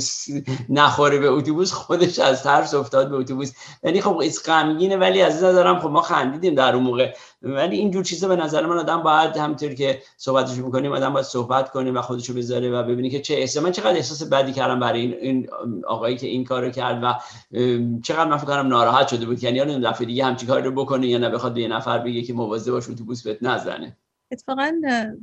[0.69, 1.73] نخوره به اتوبوس.
[1.73, 3.53] خودش از ترس افتاد به اتوبوس.
[3.83, 4.97] یعنی خب این غمگینه.
[4.97, 7.13] ولی از دارم خب ما خندیدیم در اون موقع.
[7.43, 11.71] ولی اینجور چیزا به نظر من آدم باید همطور که صحبتش می‌کنیم آدم باید صحبت
[11.71, 15.01] کنه و خودشو بذاره و ببینی که چه احساس من چقدر احساس بدی کردم برای
[15.01, 15.49] این, این
[15.87, 17.15] آقایی که این کارو کرد و
[18.03, 19.45] چقدر من فکر ناراحت شده بود.
[19.45, 22.33] یعنی اون دفعه دیگه همچین کاری رو بکنه یا نه بخواد یه نفر بگه که
[22.33, 23.97] مواظب باش اتوبوس بهت نزنه.
[24.33, 24.73] اتفاقا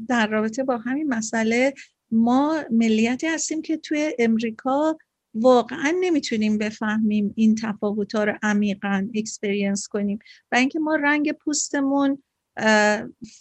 [0.08, 1.74] در رابطه با همین مسئله
[2.12, 4.98] ما ملیتی هستیم که توی امریکا
[5.42, 10.20] واقعا نمی‌تونیم بفهمیم این تفاوت ها رو عمیقا experience کنیم.
[10.52, 12.24] و اینکه ما رنگ پوستمون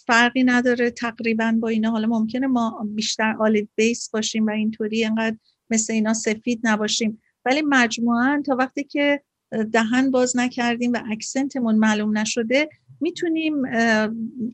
[0.05, 1.91] فرقی نداره تقریبا با اینا.
[1.91, 5.37] حالا ممکنه ما بیشتر olive base باشیم و اینطوری انقدر
[5.69, 7.21] مثل اینا سفید نباشیم.
[7.45, 9.23] ولی مجموعا تا وقتی که
[9.73, 12.69] دهن باز نکردیم و accent مون معلوم نشده
[13.01, 13.55] می‌تونیم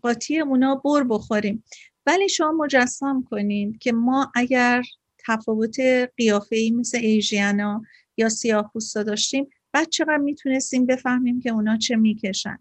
[0.01, 1.63] قاطی اونا بر بخوریم.
[2.05, 4.83] ولی شما مجسم کنید که ما اگر
[5.27, 5.79] تفاوت
[6.17, 7.81] قیافه ای مثل ایژیانا
[8.17, 9.49] یا سیاه داشتیم.
[9.71, 12.57] بعد چقدر می‌تونستیم بفهمیم که اونا چه می‌کشن.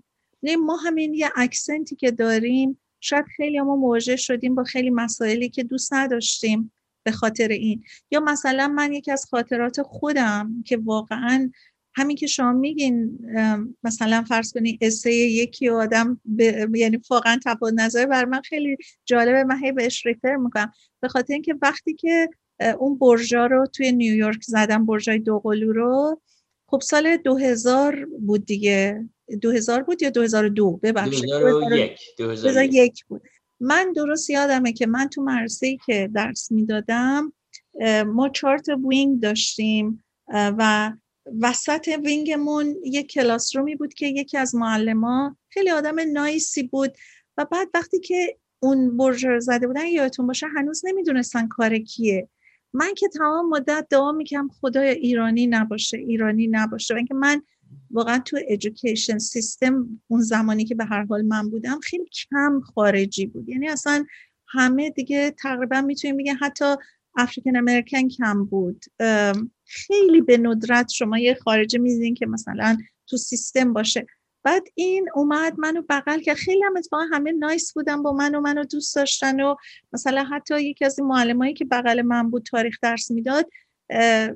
[0.67, 5.65] ما همین یه اکسنتی که داریم شاید خیلی ما مواجه شدیم با خیلی مسائلی که
[5.65, 6.73] دوست نداشتیم
[7.05, 7.85] به خاطر این.
[8.11, 11.51] یا مثلا من یکی از خاطرات خودم که واقعا
[11.95, 13.19] همین که شما میگین
[13.83, 16.21] مثلا فرض کنید اسه یکی آدم
[16.75, 20.73] یعنی واقعا تفاوت نظر بر من خیلی جالبه من هی بهش ریفر می‌کنم.
[21.01, 22.29] به خاطر اینکه وقتی که
[22.79, 26.21] اون برجا رو توی نیویورک زدم برجای دوقلو رو.
[26.67, 29.09] خب سال 2000 بود دیگه.
[29.41, 31.25] 2000 بود یا 2002 ببخشید.
[31.25, 33.23] 2001 2001 بود.
[33.61, 37.33] من درست یادمه که من تو مرسی که درس می‌دادم
[38.07, 40.05] ما چارت وینگ داشتیم.
[40.35, 40.93] و
[41.41, 46.97] وسط وینگمون یک کلاس رومی بود که یکی از معلما خیلی آدم نایسی بود.
[47.37, 52.29] و بعد وقتی که اون برج رو زده بودن یادتون باشه هنوز نمی‌دونستن کار کیه.
[52.75, 56.95] من که تمام مدت دعا می‌کنم خدای ایرانی نباشه ایرانی نباشه.
[56.95, 57.43] اینکه من
[57.91, 63.27] واقعا تو ایژوکیشن سیستم اون زمانی که به هر حال من بودم خیلی کم خارجی
[63.27, 63.49] بود.
[63.49, 64.05] یعنی اصلا
[64.49, 66.65] همه دیگه تقریبا می‌تونیم بگن حتی
[67.17, 68.85] African American کم بود.
[69.65, 74.07] خیلی به ندرت شما یه خارجی می‌دیدین که مثلا تو سیستم باشه.
[74.45, 78.41] بعد این اومد منو بغل که خیلی هم اتفاقا همه nice بودن با من و
[78.41, 79.55] منو دوست داشتن و
[79.93, 83.51] مثلا حتی یکی از معلمایی که بغل من بود تاریخ درس می‌داد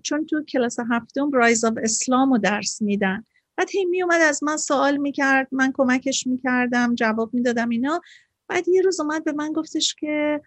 [0.03, 3.25] چون تو کلاس هفتم rise of Islam رو درس میدن.
[3.57, 8.01] بعد هی می اومد از من سوال می‌کرد من کمکش می‌کردم جواب می‌دادم اینا.
[8.49, 10.41] بعد یه روز اومد به من گفتش که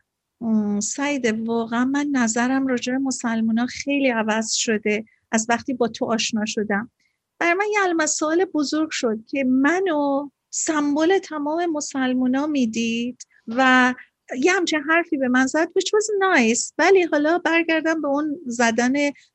[0.79, 5.05] سعید واقعا من نظرم راجع مسلمان ها خیلی عوض شده.
[5.31, 6.91] از وقتی با تو آشنا شدم.
[7.39, 13.93] برای من یه المسال بزرگ شد که منو سمبل تمام مسلمونا می‌دید و
[14.37, 16.73] یه همچین حرفی به من زد which was nice.
[16.77, 18.93] ولی حالا برگردم به اون زدن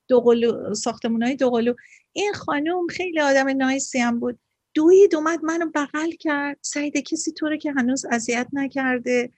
[0.08, 1.74] دوقلو ساختمون های دوقلو.
[2.12, 4.38] این خانم خیلی آدم نایسی هم بود.
[4.74, 6.58] دوید اومد منو بغل کرد.
[6.62, 9.30] سعید کسی طوره که هنوز اذیت نکرده.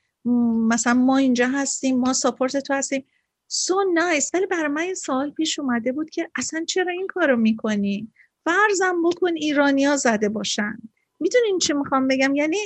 [0.68, 3.04] مثلا ما اینجا هستیم ما ساپورت تو هستیم.
[3.48, 7.06] سو so نایس ولی برای من این سوال پیش اومده بود که اصلا چرا این
[7.06, 8.12] کارو می‌کنی؟
[8.46, 10.76] فرضم بکن ایرانیا زده باشن.
[11.20, 12.58] می‌دونین چی می‌خوام بگم؟ یعنی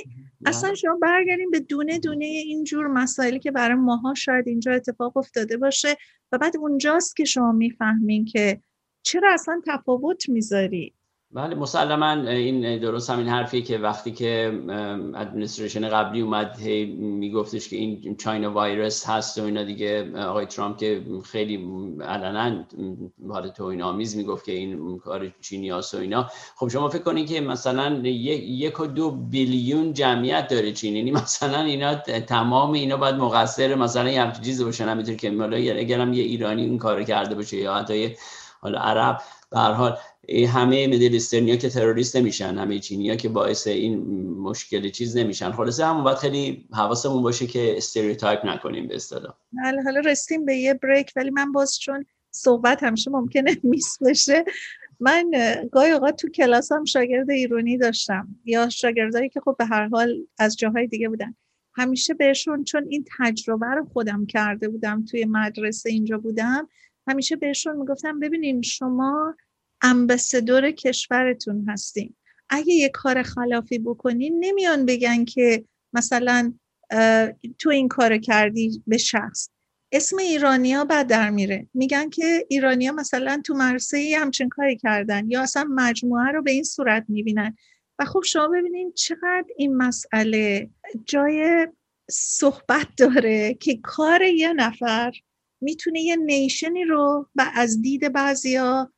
[0.45, 5.57] اصلا شما برگردیم به دونه دونه اینجور مسائلی که برای ماها شاید اینجا اتفاق افتاده
[5.57, 5.97] باشه
[6.31, 8.61] و بعد اونجاست که شما می‌فهمین که
[9.03, 10.93] چرا اصلا تفاوت می‌ذاری.
[11.33, 14.61] بله مسلما این درست همین حرفی که وقتی که
[15.15, 16.59] ادمنستریشن قبلی اومد
[16.97, 20.11] میگفتش که این چاینا وایرس هست و اینا دیگه.
[20.17, 21.55] آقای ترامپ که خیلی
[22.01, 22.65] علنا
[23.29, 26.29] حال توهین آمیز می‌گفت که این کار چینی و اینا.
[26.55, 30.95] خب شما فکر کنین که مثلا یک و دو بیلیون جمعیت داره چین.
[30.95, 31.95] یعنی مثلا اینا
[32.27, 35.27] تمام اینا باید مقصر مثلا یه همچین چیزی باشن همینطور که
[35.79, 38.15] اگرم یه ایرانی این کار کرده باشه یا حتی
[38.61, 39.21] حالا عرب.
[39.51, 39.97] به هر حال
[40.47, 45.51] همه مدل که تروریست نمیشن همه چینی ها که باعث این مشکل چیز نمیشن.
[45.51, 49.33] خلاصه همون باید خیلی حواسمون باشه که stereotype نکنیم به اصطلاح.
[49.63, 54.45] حالا حالا رسیم به یه break ولی من باز چون صحبت همیشه ممکنه miss بشه
[54.99, 55.31] من
[55.71, 60.27] گاهی اوقات تو کلاس هم شاگرد ایرانی داشتم یا شاگردایی که خب به هر حال
[60.39, 61.35] از جاهای دیگه بودن.
[61.73, 66.67] همیشه بهشون چون این تجربه رو خودم کرده بودم توی مدرسه اینجا بودم
[67.11, 69.35] همیشه بهشون می‌گفتم ببینین شما
[69.81, 72.17] امبسدور کشورتون هستیم
[72.49, 76.53] اگه یه کار خلافی بکنین نمیان بگن که مثلا
[77.59, 79.49] تو این کار کردی به شخص.
[79.91, 81.67] اسم ایرانیا بعد در میره.
[81.73, 86.63] میگن که ایرانیا مثلا تو مرسه همچین کاری کردن یا اصلا مجموعه رو به این
[86.63, 87.55] صورت می‌بینن.
[87.99, 90.69] و خب شما ببینین چقدر این مسئله
[91.05, 91.67] جای
[92.11, 95.11] صحبت داره که کار یه نفر
[95.61, 98.91] می‌تونه یه نیشنی رو و از دید بعضیا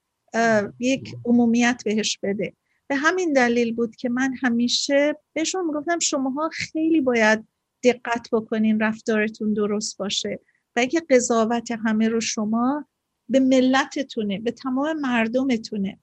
[0.80, 2.54] یک عمومیت بهش بده.
[2.88, 7.47] به همین دلیل بود که من همیشه بهشون می‌گفتم شماها خیلی باید
[7.84, 10.39] دقت بکنین رفتارتون درست باشه
[10.76, 12.86] و اگه قضاوت همه رو شما
[13.30, 15.98] به ملتتونه به تمام مردمتونه.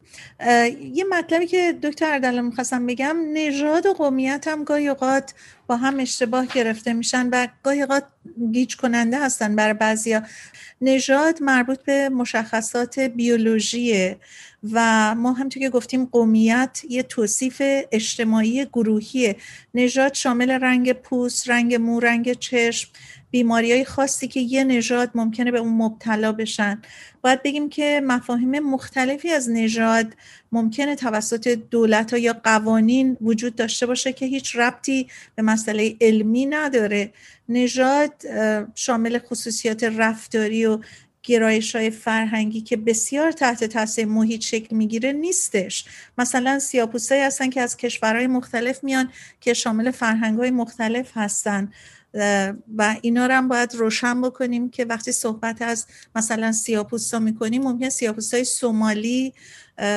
[0.93, 5.35] یه مطلبی که دکتر اردلان می‌خواستم بگم نژاد و قومیت هم گاهی اوقات
[5.67, 8.05] با هم اشتباه گرفته میشن و گاهی اوقات
[8.53, 10.23] گیج کننده هستن برای بعضیا.
[10.81, 14.17] نژاد مربوط به مشخصات بیولوژیه
[14.73, 19.37] و ما همونطور که گفتیم قومیت یه توصیف اجتماعی گروهیه.
[19.75, 22.91] نژاد شامل رنگ پوست رنگ مو رنگ چشم
[23.31, 26.83] بیماری های خاصی که یه نژاد ممکنه به اون مبتلا بشن.
[27.23, 30.07] باید بگیم که مفاهیم مختلفی از نژاد
[30.53, 36.47] ممکنه توسط دولت ها یا قوانین وجود داشته باشه که هیچ ربطی به مسئله علمی
[36.47, 37.13] نداره.
[37.49, 38.15] نژاد
[38.75, 40.79] شامل خصوصیات رفتاری و
[41.23, 45.85] گرایش های فرهنگی که بسیار تحت تاثیر محیط شکل می‌گیره نیستش.
[46.19, 51.73] مثلا سیاپوسایی هستن که از کشورهای مختلف میان که شامل فرهنگ های مختلف هستن.
[52.77, 57.89] و اینا رو هم باید روشن بکنیم که وقتی صحبت از مثلا سیاپوستا می‌کنیم ممکن
[57.89, 59.35] سیاپوستای سومالی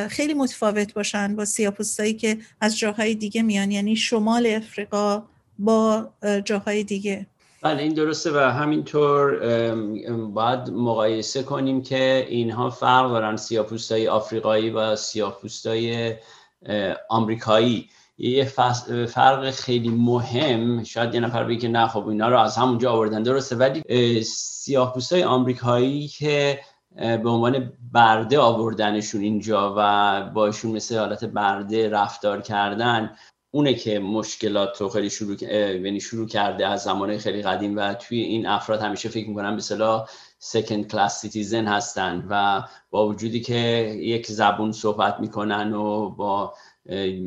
[0.10, 3.72] خیلی متفاوت باشن با سیاپوستایی که از جاهای دیگه میان.
[3.72, 5.24] یعنی شمال افریقا
[5.60, 6.10] با
[6.46, 7.26] جاهای دیگه.
[7.62, 9.38] بله این درسته و همینطور
[10.34, 16.16] باید مقایسه کنیم که اینها فرق دارن سیاپوستای آفریقایی و سیاپوستای
[17.10, 17.90] آمریکایی.
[18.18, 18.46] یه
[19.08, 23.24] فرق خیلی مهم شاید یه نفر بگه نه خب اینا رو از همونجا آوردن.
[23.24, 26.60] درسته ولی سیاه های آمریکایی که
[26.96, 33.16] به عنوان برده آوردنشون اینجا و باشون مثل حالت برده رفتار کردن
[33.52, 38.20] اونه که مشکلات رو خیلی شروع یعنی شروع کرده از زمان خیلی قدیم و توی
[38.20, 43.58] این افراد همیشه فکر می‌کنم به اصطلاح second class citizen هستن و با وجودی که
[44.02, 46.54] یک زبون صحبت می‌کنن و با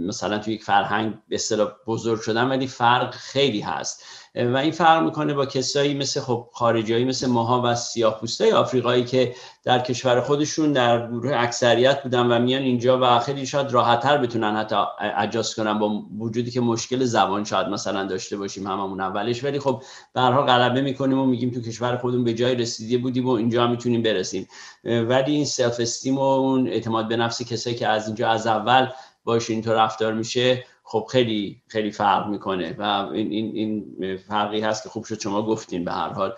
[0.06, 4.04] مثلا توی یک فرهنگ به اصطلاح بزرگ شدن ولی فرق خیلی هست.
[4.34, 9.04] و این فرق می‌کنه با کسایی مثل خب خارجیایی مثل ماها و سیاه پوستای آفریقایی
[9.04, 14.18] که در کشور خودشون در گروه اکثریت بودن و میان اینجا و خیلی شاید راحتتر
[14.18, 14.76] بتونن حتی
[15.16, 19.44] اجاز کنن با وجودی که مشکل زبان شاید مثلا داشته باشیم هممون اولش.
[19.44, 23.26] ولی خب به هر غلبه می‌کنیم و میگیم تو کشور خودمون به جای رسیده بودیم
[23.26, 24.48] و اینجا می‌تونیم برسیم.
[24.84, 28.88] ولی این self-esteem و اون اعتماد به نفس کسایی که از اینجا از اول
[29.26, 34.82] باشه اینطور رفتار میشه خب خیلی خیلی فرق می‌کنه و این, این, این فرقی هست
[34.82, 36.32] که خوب شد شما گفتین به هر حال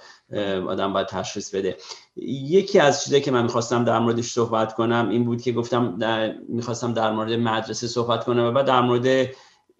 [0.68, 1.76] آدم باید تشخیص بده.
[2.16, 6.34] یکی از چیزایی که من می‌خواستم در موردش صحبت کنم این بود که گفتم در
[6.48, 9.28] می‌خواستم در مورد مدرسه صحبت کنم و بعد در مورد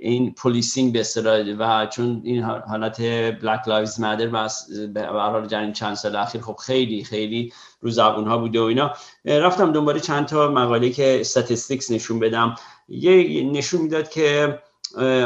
[0.01, 1.05] این policing به
[1.59, 3.01] و چون این حالت
[3.43, 4.29] Black Lives Matter
[4.95, 8.93] و حال جنین چند سال اخیر خب خیلی خیلی رو زبون ها بوده و اینا
[9.25, 12.55] رفتم دنبال چند تا مقاله که استاتستیکس نشون بدم.
[12.89, 14.59] یه نشون می‌داد که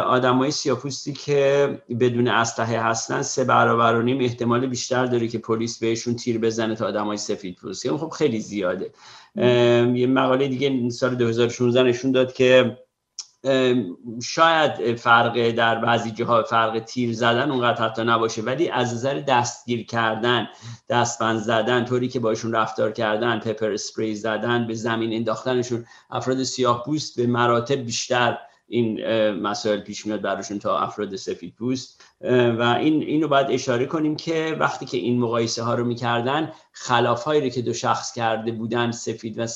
[0.06, 1.68] آدمای سیاپوستی که
[2.00, 6.74] بدون اسلحه هستن سه برابر و نیم احتمال بیشتر داره که پلیس بهشون تیر بزنه
[6.74, 8.90] تا آدمای سفید پوستی خب خیلی زیاده.
[9.94, 12.78] یه مقاله دیگه سال 2016 نشون داد که
[14.22, 19.86] شاید فرق در بعضی جاها فرق تیر زدن اونقدر حتی نباشه ولی از نظر دستگیر
[19.86, 20.48] کردن
[20.88, 26.84] دستبند زدن طوری که باشون رفتار کردن پپر اسپری زدن به زمین انداختنشون افراد سیاه
[26.84, 29.00] پوست به مراتب بیشتر این
[29.30, 32.04] مسائل پیش میاد براشون تا افراد سفید پوست.
[32.58, 37.24] و این اینو باید اشاره کنیم که وقتی که این مقایسه ها رو می‌کردن خلاف
[37.24, 39.46] هایی رو که دو شخص کرده بودن سفید و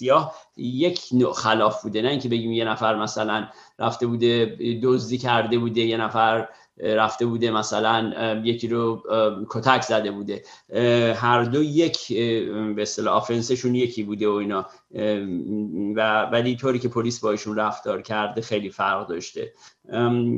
[0.00, 2.02] سیاه یک نوع خلاف بوده.
[2.02, 6.48] نه اینکه بگیم یه نفر مثلا رفته بوده دزدی کرده بوده یه نفر
[6.82, 8.12] رفته بوده مثلا
[8.44, 9.02] یکی رو
[9.50, 10.42] کتک زده بوده.
[11.14, 12.12] هر دو یک
[12.76, 14.66] به اصطلاح آفنسشون یکی بوده و اینا.
[15.96, 19.52] و ولی طوری که پلیس باشون رفتار کرده خیلی فرق داشته.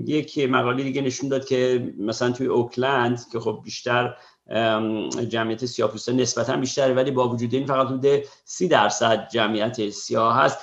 [0.07, 4.15] یک مقاله دیگه نشون داد که مثلا توی اوکلند که خب بیشتر
[5.29, 10.59] جمعیت سیاپوستا نسبتا بیشتره ولی با وجود این فقط حدود سی درصد جمعیت سیاه هست.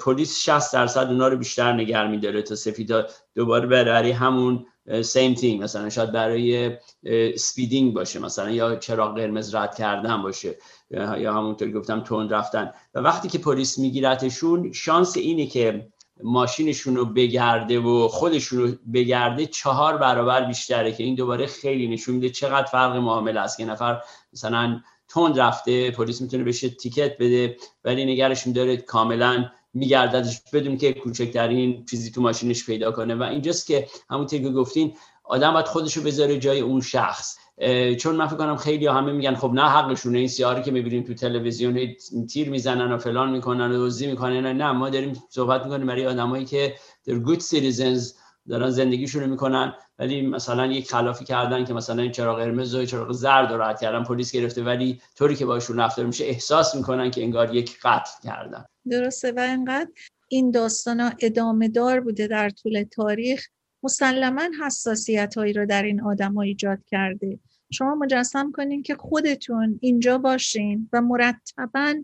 [0.00, 4.66] پلیس 60 درصد اونا رو بیشتر نگر میداره تا سفیدا دوباره برای همون
[5.02, 6.70] same thing مثلا شاید برای
[7.36, 10.58] speeding باشه مثلا یا چراغ قرمز رد کردن باشه
[10.90, 12.72] یا همونطور گفتم تند رفتن.
[12.94, 15.86] و وقتی که پلیس میگیرتشون شانس اینه که
[16.24, 22.14] ماشینشون رو بگرده و خودشون رو بگرده چهار برابر بیشتره که این دوباره خیلی نشون
[22.14, 24.00] میده چقدر فرق معامله است که نفر
[24.32, 30.92] مثلا تند رفته پلیس می‌تونه بهش ticket بده ولی نگهش داره کاملا میگرددش بدون که
[30.92, 33.14] کوچکترین چیزی تو ماشینش پیدا کنه.
[33.14, 37.38] و اینجاست که همونطور که گفتین آدم باید خودش رو بذاره جای اون شخص.
[37.98, 41.14] چون من فکر کنم خیلی همه میگن خب نه حقشونه این سیاهایی که می‌بینیم تو
[41.14, 41.88] تلویزیون
[42.32, 44.56] تیر می‌زنن و فلان می‌کنن و دزدی می‌کنن.
[44.56, 46.74] نه ما داریم صحبت می‌کنیم برای آدمایی که
[47.06, 48.12] در good citizens
[48.48, 49.74] دارن زندگیشون می‌کنن.
[49.98, 53.80] ولی مثلا یک خلافی کردن که مثلا این چراغ قرمز و چراغ زرد رو رد
[53.80, 54.62] کردن پلیس گرفته.
[54.62, 58.64] ولی طوری که باشون رفتار میشه احساس می‌کنن که انگار یک قتل کردن.
[58.90, 59.32] درسته.
[59.32, 59.90] و انقدر
[60.28, 63.46] این داستان ادامه دار بوده در طول تاریخ
[63.82, 67.38] مسلما حساسیت هایی رو در این آدم ها ایجاد کرده.
[67.72, 71.94] شما مجسم کنین که خودتون اینجا باشین و مرتبا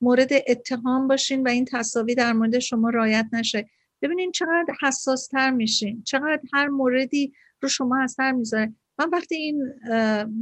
[0.00, 3.68] مورد اتهام باشین و این تصاوی در مورد شما رایت نشه.
[4.02, 8.74] ببینین چقدر حساس تر میشین چقدر هر موردی رو شما اثر می‌ذاره.
[8.98, 9.72] من وقتی این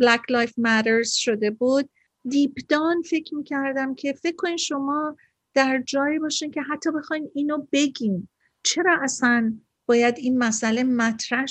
[0.01, 1.91] Black Life Matters شده بود
[2.29, 5.17] دیپ دان فکر می‌کردم که فکر کنین شما
[5.55, 8.29] در جایی باشین که حتی بخواین اینو بگین.
[8.63, 9.55] چرا اصلا
[9.87, 11.45] باید این مسئله مطرح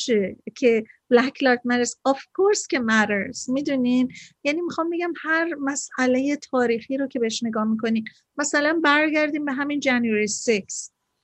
[0.56, 4.12] که Black Lives Matters of course که matters می‌دونین؟
[4.44, 8.06] یعنی می‌خوام بگم هر مسئله تاریخی رو که بهش نگاه می‌کنین
[8.38, 10.64] مثلا برگردیم به همین جنوری 6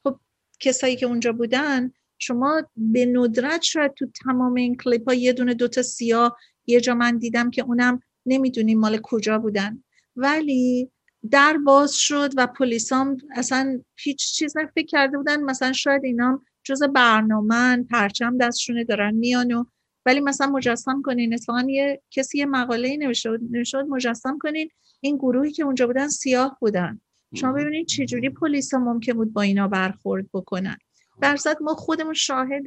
[0.04, 0.20] خب
[0.60, 5.54] کسایی که اونجا بودن شما به ندرت شاید تو تمام این کلیپ ها یه دونه
[5.54, 6.38] دوتا سیاه
[6.68, 9.84] یه جا من دیدم که اونم نمی‌دونیم مال کجا بودن.
[10.16, 10.92] ولی
[11.32, 15.44] در باز شد و پلیسام اصلا هیچ چیز فکر کرده بودن.
[15.44, 19.66] مثلا شاید اینا جز برنامه پرچم دستشونه دارن میان و
[20.06, 21.34] ولی مثلا مجسم کنین.
[21.34, 24.70] اتفاقا یه کسی یه مقاله نوشته نوشته مجسم کنین.
[25.02, 27.02] این گروهی که اونجا بودن سیاه بودن.
[27.36, 30.78] شما ببینید چجوری پلیس ممکن بود با اینا برخورد بکنن.
[31.22, 32.64] درصد ما خودمون شاهد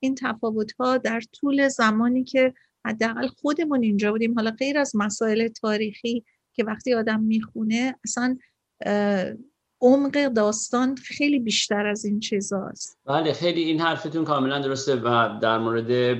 [0.00, 4.34] این تفاوت ها در طول زمانی که حداقل خودمون اینجا بودیم.
[4.34, 8.38] حالا غیر از مسائل تاریخی که وقتی آدم می‌خونه اصلا
[9.80, 15.58] عمق داستان خیلی بیشتر از این چیزاست بله خیلی این حرفتون کاملا درسته و در
[15.58, 16.18] مورد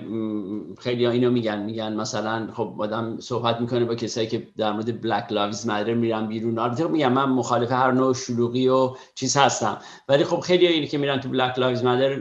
[0.78, 5.02] خیلی ها اینو میگن میگن مثلا خب آدم صحبت می‌کنه با کسایی که در مورد
[5.02, 6.58] Black Lives Matter میرن بیرون.
[6.58, 9.78] البته خب میگم من مخالف هر نوع شلوغی و چیز هستم.
[10.08, 12.14] ولی خب خیلی اینی که میرن تو Black Lives Matter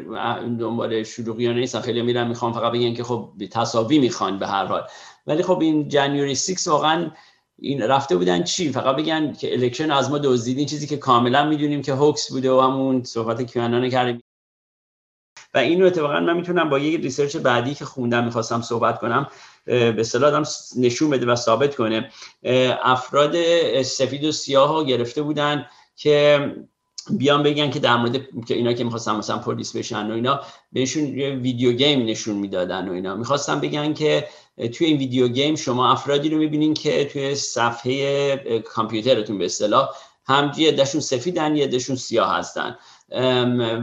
[0.59, 4.65] دنبال شلوغی ها نیستن خیلی میرن می‌خوان فقط بگن که خب تساوی می‌خوان به هر
[4.65, 4.83] حال.
[5.27, 7.11] ولی خب این January 6 واقعا
[7.59, 11.81] این رفته بودن چی؟ فقط بگن که election از ما دزدیدین چیزی که کاملا می‌دونیم
[11.81, 14.23] که hoax بوده و همون صحبت که الان کردیم.
[15.53, 19.27] و اینو اتفاقا من می‌تونم با یه research بعدی که خوندم می‌خواستم صحبت کنم
[19.65, 20.43] به اصطلاح
[20.77, 22.11] نشون بده و ثابت کنه.
[22.83, 23.35] افراد
[23.81, 26.55] سفید و سیاه گرفته بودن که
[27.09, 30.41] بیان بگن که در مورد که اینا که می‌خواستن مثلا پلیس بشن و اینا
[30.71, 33.15] بهشون video game نشون می‌دادن و اینا.
[33.15, 34.27] می‌خواستم بگن که
[34.73, 39.89] توی این video game شما افرادی رو می‌بینین که توی صفحه کامپیوترتون به اصطلاح
[40.27, 42.77] هم یه عدهشون سفیدن یه عدهشون سیاه هستن.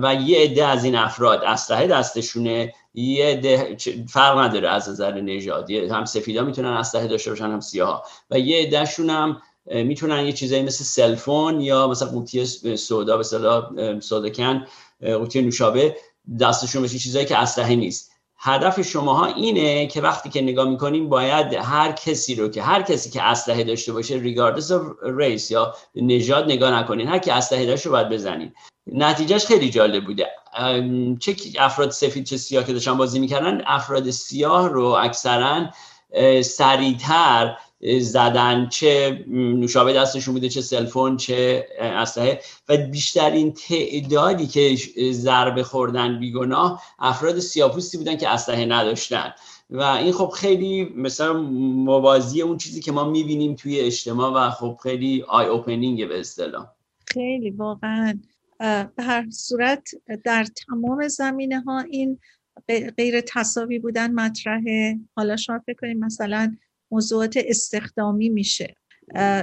[0.03, 3.77] و یه عده از این افراد اسلحه دستشونه یه عده
[4.09, 8.63] فرق نداره از نظر نژاد هم سفیدا می‌تونن اسلحه داشته باشن هم سیاه و یه
[8.63, 12.47] عدهشون هم می‌تونن یه چیزایی مثل cell phone یا مثلا قوطی
[12.77, 14.67] سودا به اصطلاح سودکن
[15.01, 15.97] قوطی نوشابه
[16.41, 18.11] دستشون بشه چیزایی که اسلحه نیست.
[18.39, 23.11] هدف شماها اینه که وقتی که نگاه می‌کنیم باید هر کسی رو که هر کسی
[23.11, 27.09] که اسلحه داشته باشه ریگاردس of ریس یا نژاد نگاه نکنین.
[27.09, 28.53] هر کی اسلحه داشته باید بزنین.
[28.87, 30.27] نتیجهش خیلی جالب بوده.
[31.21, 35.71] چه افراد سفید چه سیاه که داشتن بازی می‌کردن افراد سیاه رو اکثرا
[36.43, 37.57] سریعتر
[38.01, 42.41] زدن چه نوشابه دستشون بوده چه cell phone چه اسلحه.
[42.69, 44.77] و بیشترین تعدادی که
[45.13, 49.35] ضربه خوردن بیگناه افراد سیاه‌پوستی بودن که اسلحه نداشتن.
[49.71, 54.79] و این خب خیلی مثلا موازی اون چیزی که ما می‌بینیم توی اجتماع و خب
[54.83, 56.67] خیلی eye-opening به اصطلاح.
[57.07, 58.21] خیلی واقعا.
[58.97, 59.89] به هر صورت
[60.25, 62.19] در تمام زمینه ها این
[62.97, 64.99] غیر تساوی بودن مطرحه.
[65.17, 66.57] حالا شما فکر کنید مثلا
[66.95, 68.75] موضوعات استخدامی میشه.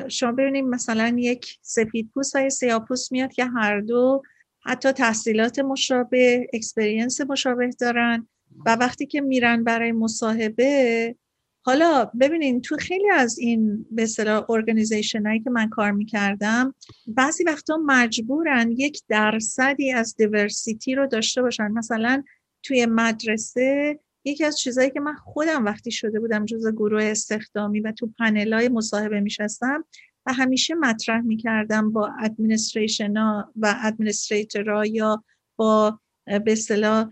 [0.08, 4.22] شما ببینید مثلا یک سفید پوست و یک سیاه پوست میاد که هر دو
[4.66, 8.28] حتی تحصیلات مشابه experience مشابه دارن
[8.66, 11.16] و وقتی که میرن برای مصاحبه
[11.64, 16.76] حالا ببینین تو خیلی از این به اصطلاح organization هایی که من کار می‌کردم
[17.08, 21.68] بعضی وقتا مجبورن یک درصدی از diversity رو داشته باشن.
[21.68, 22.24] مثلا
[22.64, 27.92] توی مدرسه یکی از چیزهایی که من خودم وقتی شده بودم جز گروه استخدامی و
[27.92, 29.86] تو پنل های مصاحبه میشستم
[30.26, 35.24] و همیشه مطرح می‌کردم با ادمنستریشن ها و ادمنستریتر یا
[35.56, 37.10] با به اصطلاح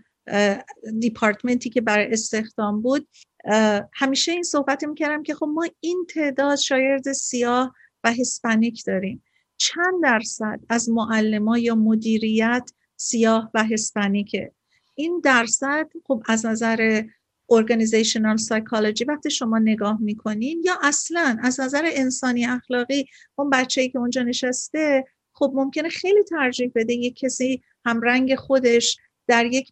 [0.98, 3.08] دیپارتمنتی که برای استخدام بود
[3.92, 9.24] همیشه این صحبت می‌کردم که خب ما این تعداد شاگرد سیاه و هسپانیک داریم.
[9.56, 14.52] چند درصد از معلم یا مدیریت سیاه و هسپانیکه؟
[15.00, 17.02] این درصد خب از نظر
[17.50, 23.98] ارگانیزیشنال سایکولوژی وقتی شما نگاه می‌کنین یا اصلا از نظر انسانی اخلاقی اون بچه‌ای که
[23.98, 28.96] اونجا نشسته خب ممکنه خیلی ترجیح بده یک کسی هم رنگ خودش
[29.26, 29.70] در یک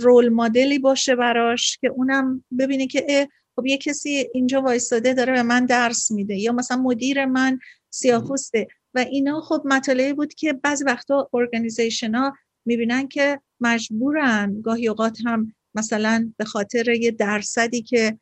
[0.00, 5.42] رول مدلی باشه براش که اونم ببینه که خب یه کسی اینجا وایستاده داره به
[5.42, 7.58] من درس میده یا مثلا مدیر من
[7.90, 8.66] سیاپوسته.
[8.94, 12.34] و اینا خب مطالعه بود که بعضی وقتا ارگانیزیشن ها
[12.66, 14.60] می‌بینن که مجبورن.
[14.60, 18.18] گاهی اوقات هم مثلا به خاطر یه درصدی که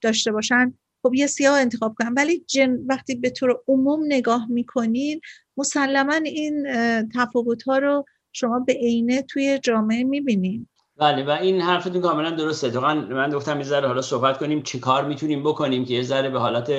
[0.00, 2.14] داشته باشن خب یه سیاه انتخاب کنن.
[2.16, 5.20] ولی جن وقتی به طور عموم نگاه می‌کنین
[5.56, 6.66] مسلما این
[7.14, 10.68] تفاوت ها رو شما به عینه توی جامعه می‌بینین.
[10.98, 12.70] بله و این حرفتون کاملا درسته.
[12.70, 16.38] تو من گفتم یه حالا صحبت کنیم چه کار می‌تونیم بکنیم که یه ذره به
[16.38, 16.70] حالت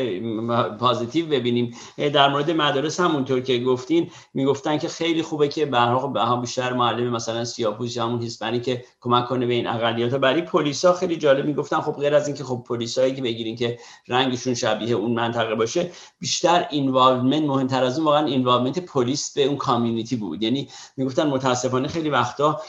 [0.80, 1.76] positive ببینیم.
[1.98, 7.10] در مورد مدارس همونطور که گفتین می‌گفتن که خیلی خوبه که به هر بیشتر معلم
[7.10, 11.46] مثلا سیاه‌پوست یا همون Hispanic که کمک کنه به این اقلیت برای پلیسا خیلی جالب
[11.46, 15.92] می‌گفتن خب غیر از اینکه خب پلیسایی که بگیرین که رنگشون شبیه اون منطقه باشه
[16.20, 20.44] بیشتر involvement مهمتر از اون واقعا involvement پلیس به اون community بود.
[20.44, 20.68] یعنی
[20.98, 22.62] می‌گفتن متاسفانه خیلی وقتا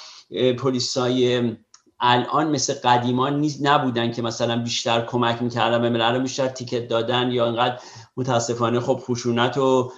[0.59, 1.53] پلیسای
[2.01, 7.47] الان مثل قدیما نیستن که مثلا بیشتر کمک می‌کردن به ملل بیشتر ticket دادن یا
[7.47, 7.79] انقدر
[8.17, 9.93] متاسفانه خب خشونت و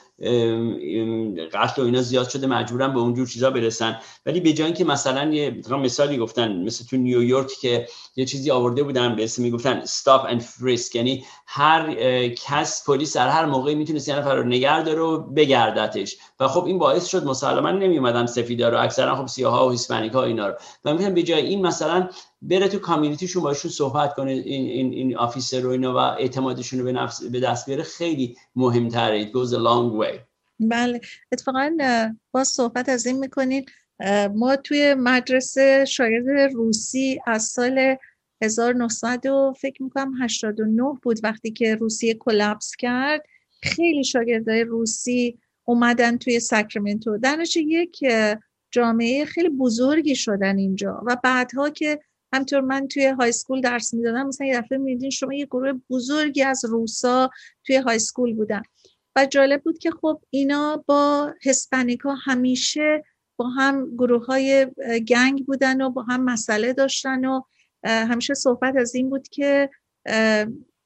[1.53, 3.99] قتل و اینا زیاد شده مجبورن به اونجور چیزا برسن.
[4.27, 8.83] ولی به جای که مثلا یه مثالی گفتن مثل تو نیویورک که یه چیزی آورده
[8.83, 11.95] بودن به اسم می‌گفتن stop and frisk یعنی هر
[12.29, 14.45] کس پلیس در هر موقعی می‌تونست یه نفر رو
[15.05, 16.17] و بگردتش.
[16.43, 20.13] و خب این باعث شد مسلما نمی اومدن سفیدا رو اکثرا خب سیاها و هیسپانیک
[20.13, 20.55] ها اینا رو.
[20.85, 22.09] و می‌تونن به جای این مثلا
[22.43, 26.85] بره تو کامیونیتیشون باشون صحبت کنه این این این آفیسر رو اینا و اعتمادشون رو
[26.85, 29.25] به نفس به دست بیاره خیلی مهمتره.
[29.25, 30.19] It goes a long way.
[30.61, 31.01] بله.
[31.33, 31.71] اتفاقا
[32.33, 33.71] با صحبت از این می‌کنید.
[34.35, 37.97] ما توی مدرسه شاگرد روسی از سال
[38.43, 43.23] 1900 و فکر می‌کنم 89 بود وقتی که روسیه کلپس کرد.
[43.63, 47.19] خیلی شاگردای روسی اومدن توی ساکرامنتو.
[47.19, 48.05] درنش یک
[48.71, 52.01] جامعه خیلی بزرگی شدن اینجا و بعدها که
[52.33, 56.43] همطور من توی های سکول درس می‌دادم مثلا یه دفعه میدین شما یه گروه بزرگی
[56.43, 57.31] از روسا
[57.67, 58.63] توی های سکول بودن.
[59.17, 63.05] و جالب بود که خب اینا با هسپانیکا همیشه
[63.37, 64.67] با هم گروه های
[65.09, 67.43] گنگ بودن و با هم مسئله داشتن و
[67.85, 69.71] همیشه صحبت از این بود که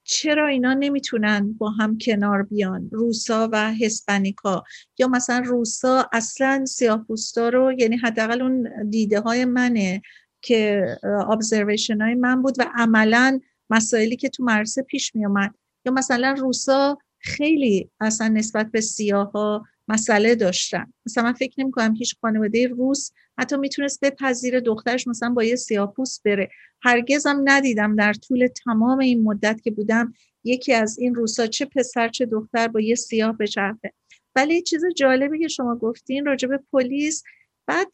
[0.07, 4.63] چرا اینا نمی‌تونن با هم کنار بیان؟ روسا و هسپانیکا.
[4.97, 10.01] یا مثلا روسا اصلا سیاه‌پوستا رو یعنی حداقل اون دیده های منه
[10.41, 10.85] که
[11.31, 13.39] ابزرویشن های من بود و عملا
[13.69, 15.55] مسائلی که تو مرسه پیش می اومد
[15.85, 20.93] یا مثلا روسا خیلی اصلا نسبت به سیاه ها مسئله داشتن.
[21.05, 25.55] مثلا من فکر نمی کنم هیچ خانواده روس حتی می‌تونست بپذیر دخترش مثلا با یه
[25.55, 26.49] سیاپوس بره.
[26.81, 30.13] هرگزم ندیدم در طول تمام این مدت که بودم
[30.43, 33.93] یکی از این روسا چه پسر چه دختر با یه سیاه بچرخه
[34.35, 37.23] ولی چیز جالبی که شما گفتین راجع به پلیس
[37.67, 37.87] بعد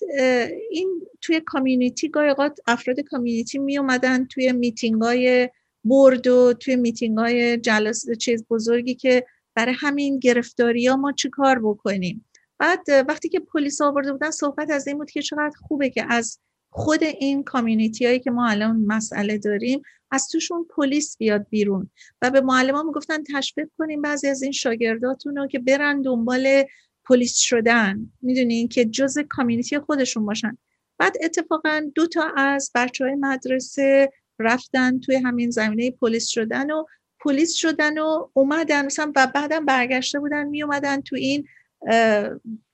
[0.69, 2.33] این توی کامیونیتی گاهی
[2.67, 5.49] افراد community می اومدن توی میتینگ های
[5.83, 9.25] board و توی میتینگ های جلس چیز بزرگی که
[9.55, 12.25] برای همین گرفتاری ها ما چی کار بکنیم؟
[12.59, 16.39] بعد وقتی که پلیس آورده بودن صحبت از این بود که چقدر خوبه که از
[16.69, 19.81] خود این community هایی که ما الان مسئله داریم
[20.11, 21.89] از توشون پلیس بیاد بیرون
[22.21, 26.63] و به معلم ها می‌گفتن تشویق کنیم بعضی از این شاگرداتون رو که برن دنبال
[27.05, 28.11] پلیس شدن.
[28.21, 30.57] می‌دونین که جز community خودشون باشن.
[30.97, 36.85] بعد اتفاقا دو تا از بچه های مدرسه رفتن توی همین زمینه پلیس شدن و
[37.23, 38.85] پلیس شدن و اومدن.
[38.85, 41.47] مثلا و بعدم برگشته بودن می اومدن تو این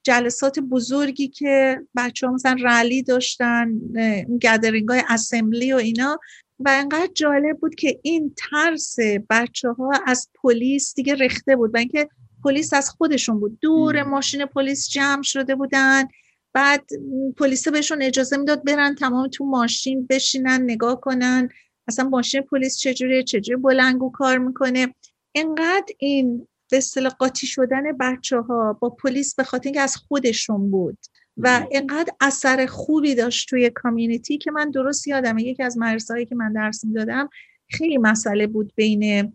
[0.04, 3.72] جلسات بزرگی که بچه ها مثلا رلی داشتن
[4.42, 6.20] گدرینگ های اسمبلی و اینا.
[6.60, 8.96] و انقدر جالب بود که این ترس
[9.30, 11.76] بچه ها از پلیس دیگه رخته بود.
[11.76, 12.10] و اینکه
[12.44, 13.60] پلیس از خودشون بود.
[13.62, 16.08] دور ماشین پلیس جمع شده بودن.
[16.54, 16.90] بعد
[17.38, 21.50] پلیس بهشون اجازه می‌داد برن تمام تو ماشین بشینن نگاه کنن.
[21.90, 24.96] اصلا ماشین پلیس چجوری چجوری بلنگو کار می‌کنه؟
[25.36, 30.72] انقدر این به اصطلاح قاطی شدن بچه ها با پلیس به خاطر اینکه از خودشون
[30.72, 30.98] بود
[31.38, 36.26] و انقدر اثر خوبی داشت توی کامیونیتی که من درست یادمه یکی از مدرسه هایی
[36.26, 37.30] که من درس می‌دادم
[37.70, 39.34] خیلی مسئله بود بین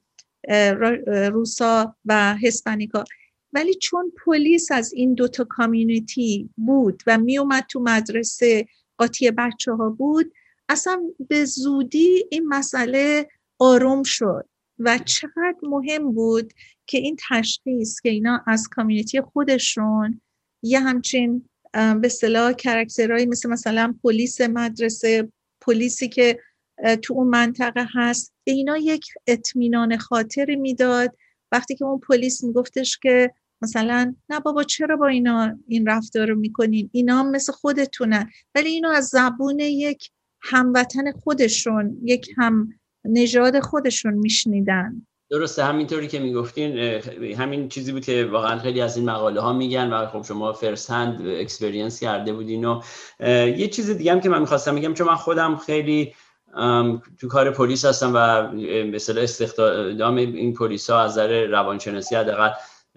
[1.32, 3.04] روسا و هسپانیکا.
[3.52, 8.66] ولی چون پلیس از این دوتا community بود و میومد تو مدرسه
[8.98, 10.32] قاطی بچه ها بود
[10.68, 14.48] اصلا به زودی این مسئله آروم شد
[14.78, 16.52] و چقدر مهم بود
[16.86, 20.20] که این تشخیص که اینا از community خودشون
[20.62, 21.48] یه همچین
[22.00, 26.40] به اصطلاح character هایی مثل مثلا پلیس مدرسه پلیسی که
[27.02, 31.16] تو اون منطقه هست به اینا یک اطمینان خاطر می‌داد.
[31.52, 36.38] وقتی که اون پلیس میگفتش که مثلا نه بابا چرا با اینا این رفتار رو
[36.38, 38.30] می‌کنین؟ اینا مثل خودتونن.
[38.54, 40.10] ولی اینو از زبون یک
[40.44, 42.68] هموطن خودشون یک هم
[43.04, 45.06] نژاد خودشون میشنیدن.
[45.30, 46.78] درسته همینطوری که می‌گفتین
[47.38, 51.26] همین چیزی بود که واقعا خیلی از این مقاله ها میگن و خب شما first-hand
[51.26, 52.80] experience کرده بودین و
[53.56, 56.14] یه چیز دیگه هم که من می‌خواستم میگم چون من خودم خیلی
[57.20, 58.52] تو کار پلیس هستم و
[58.84, 62.50] مثلا استخدام این پلیس ها از نظر روانشناسی حداقل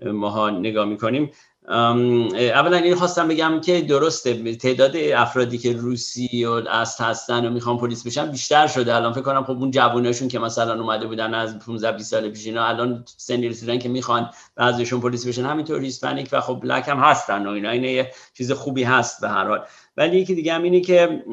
[0.05, 1.31] ماها نگاه می‌کنیم.
[1.69, 7.77] اولا این خواستم بگم که درسته تعداد افرادی که روسی و از هستن و می‌خوان
[7.77, 8.95] پلیس بشن بیشتر شده.
[8.95, 12.45] الان فکر کنم خب اون جووناشون که مثلا اومده بودن از 15 20 سال پیش
[12.45, 15.45] اینا الان سنی رسیدن که می‌خوان بعضیشون پلیس بشن.
[15.45, 17.69] همینطور هیسپانیک و خب بلک هم هستن و اینا.
[17.69, 19.65] این یه چیز خوبی هست به هر حال.
[19.97, 21.23] ولی یکی دیگه هم اینه که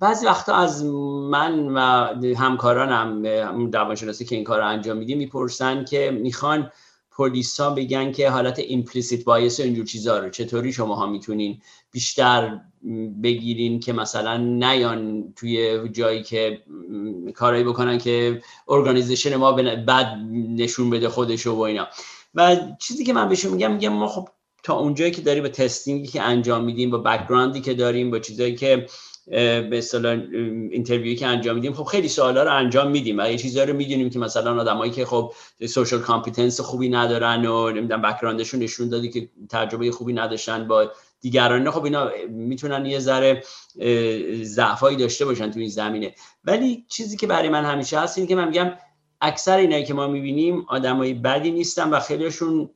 [0.00, 0.84] بعضی وقتا از
[1.30, 1.80] من و
[2.34, 3.26] همکارانم
[3.72, 6.70] روانشناسی که این کار انجام میدیم می‌پرسن که می‌خوان
[7.16, 10.30] پلیسا بگن که حالت implicit bias و اینجور چیزا رو.
[10.30, 11.60] چطوری شما می‌تونین
[11.92, 12.60] بیشتر
[13.22, 16.62] بگیرین که مثلا نیان توی جایی که
[17.34, 20.06] کارایی بکنن که organization ما بد
[20.56, 21.88] نشون بده خودشو و اینا.
[22.34, 24.28] و چیزی که من بهشون میگم میگم ما خب
[24.62, 28.10] تا اونجایی که داریم با testing ی که انجام میدیم با background ی که داریم
[28.10, 28.86] با چیزایی که
[29.26, 30.18] به اصطلاح
[30.70, 31.72] interview ی که انجام میدیم.
[31.72, 33.18] خب خیلی سوالا رو انجام میدیم.
[33.18, 35.32] و یه چیزا رو می‌دونیم که مثلا آدمایی که خب
[35.66, 40.90] social competence خوبی ندارن و نمی‌دونم background شون نشون دادی که تجربه خوبی نداشتن با
[41.20, 43.42] دیگران خب اینا می‌تونن یه ذره
[44.42, 46.14] ضعفایی داشته باشن تو این زمینه.
[46.44, 48.72] ولی چیزی که برای من همیشه هست اینه که من میگم
[49.20, 52.70] اکثر اینایی که ما می‌بینیم آدمای بدی نیستن و خیلیشون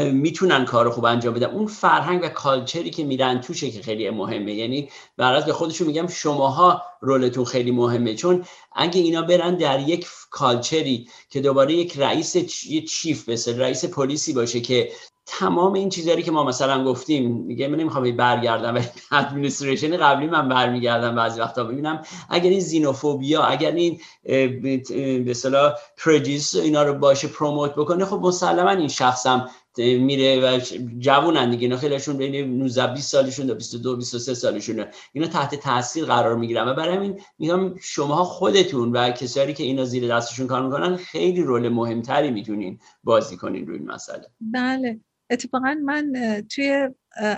[0.00, 1.46] می‌تونن کار خوب انجام بدن.
[1.46, 4.54] اون فرهنگ و کالچری که میرن توشه که خیلی مهمه.
[4.54, 8.14] یعنی برای به خودشون میگم شماها رولتون خیلی مهمه.
[8.14, 12.36] چون اگه اینا برن در یک کالچری که دوباره یک رئیس
[12.66, 14.92] یه چیف مثل رئیس پلیسی باشه که
[15.26, 20.48] تمام این چیزهایی که ما مثلا گفتیم میگه من نمی‌خوام برگردم ولی ادمنستریشن قبلی من
[20.48, 21.64] برمیگردم بعضی وقتا.
[21.64, 25.72] ببینم اگر این زینوفوبیا اگر این به اصطلاح
[26.04, 30.60] پرجیس اینا رو باشه پروموت بکنه خب مسلما این شخصم میره و
[30.98, 31.62] جوونن دیگه.
[31.62, 34.84] اینا خیلیشون بین 19 20 سالشون تا 22 23 سالشون.
[35.12, 36.68] اینا تحت تاثیر قرار می‌گیرن.
[36.68, 41.42] و برای همین میگم شما خودتون و کسایی که اینا زیر دستشون کار می‌کنن خیلی
[41.42, 44.24] رول مهمتری می‌تونین بازی کنین روی این مسئله.
[44.40, 45.00] بله.
[45.30, 46.12] اتفاقا من
[46.54, 46.88] توی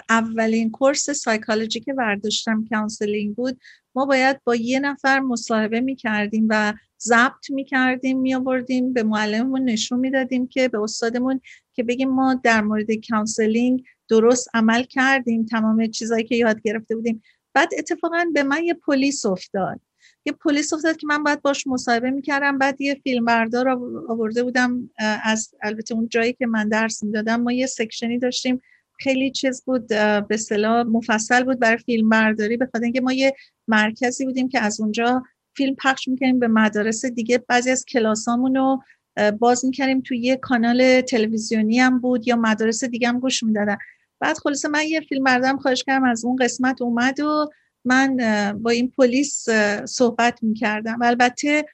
[0.08, 3.60] اولین course psychology که برداشتم counseling بود.
[3.94, 10.46] ما باید با یه نفر مصاحبه می‌کردیم و ضبط می‌کردیم میآوردیم به معلممون نشون می‌دادیم
[10.46, 11.40] که به استادمون
[11.72, 17.22] که بگیم ما در مورد counseling درست عمل کردیم تمام چیزایی که یاد گرفته بودیم.
[17.54, 19.80] بعد اتفاقا به من یه پلیس افتاد.
[20.26, 22.58] یه پلیس افتاد که من باید باش مصاحبه می‌کردم.
[22.58, 23.68] بعد یه فیلم بردار
[24.08, 24.90] آورده بودم
[25.24, 27.40] از البته اون جایی که من درس می‌دادم.
[27.40, 28.60] ما یه سکشنی داشتیم.
[29.00, 33.34] خیلی چیز بود به اصطلاح مفصل بود برای فیلم برداری به اینکه ما یه
[33.68, 35.22] مرکزی بودیم که از اونجا
[35.56, 37.38] فیلم پخش می‌کنیم به مدارس دیگه.
[37.38, 38.82] بعضی از کلاسامون رو
[39.38, 43.76] باز می‌کردیم توی یه کانال تلویزیونی هم بود یا مدارس دیگه هم گوش می‌دادن.
[44.20, 47.50] بعد خلاصه من یه فیلم بردم خواهش کردم از اون قسمت اومد و
[47.84, 48.16] من
[48.62, 49.48] با این پلیس
[49.84, 50.98] صحبت می‌کردم.
[51.02, 51.64] البته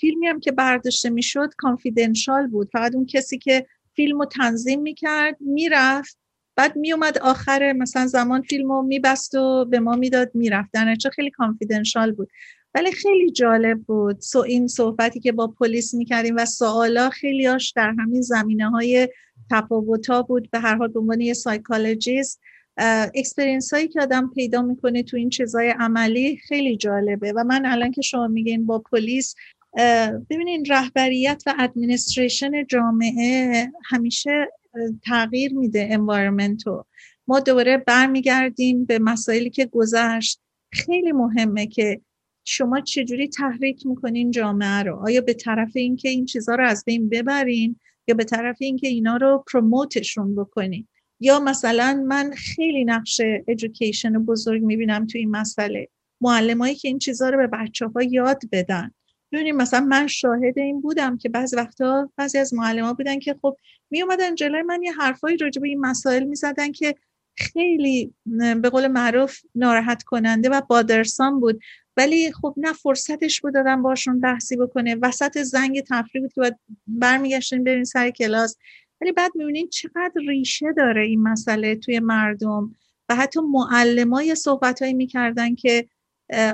[0.00, 2.70] فیلمی هم که برداشته می‌شد confidential بود.
[2.72, 6.18] فقط اون کسی که فیلم رو تنظیم می‌کرد می‌رفت
[6.56, 11.30] بعد میومد آخر مثلا زمان فیلم رو میبست و به ما می‌داد می‌رفت در خیلی
[11.30, 12.28] confidential بود.
[12.74, 14.20] ولی خیلی جالب بود.
[14.20, 19.08] so این صحبتی که با پلیس می‌کردیم و سوالا خیلی هاش در همین زمینه های
[19.50, 20.50] تفاوتا بود.
[20.50, 22.40] به هر حال به عنوان یه psychologist
[23.14, 27.32] experience هایی که آدم پیدا می‌کنه تو این چیزای عملی خیلی جالبه.
[27.32, 29.34] و من الان که شما میگین با پلیس
[30.30, 34.48] ببینین رهبریت و ادمنستریشن جامعه همیشه
[35.04, 36.84] تغییر میده انوایرمنتو
[37.28, 40.40] ما دوباره برمیگردیم به مسائلی که گذشت.
[40.72, 42.00] خیلی مهمه که
[42.44, 44.96] شما چجوری تحریک می‌کنین جامعه رو.
[44.96, 49.16] آیا به طرف اینکه این چیزها رو از بین ببرین یا به طرف اینکه اینا
[49.16, 50.88] رو پروموتشون بکنین.
[51.20, 55.88] یا مثلا من خیلی نقش ادویکیشن بزرگ می‌بینم تو این مسئله.
[56.20, 58.90] معلمایی که این چیزها رو به بچه ها یاد بدن.
[59.32, 63.56] ببینیم مثلا من شاهد این بودم که بعضی وقتا بعضی از معلم بودن که خب
[63.90, 66.94] می اومدن جلوی من یه حرفایی راجع به این مسائل می‌زدن که
[67.38, 68.14] خیلی
[68.62, 71.60] به قول معروف ناراحت کننده و بادرسان بود.
[71.96, 74.96] ولی خب نه فرصتش بود دادم باشون بحثی بکنه.
[75.02, 76.56] وسط زنگ تفریح بود که باید
[76.86, 78.56] برمیگشتین برین سر کلاس.
[79.00, 82.74] ولی بعد می‌بینین چقدر ریشه داره این مسئله توی مردم
[83.08, 85.88] و حتی معلمای صحبت هایی می‌کردن که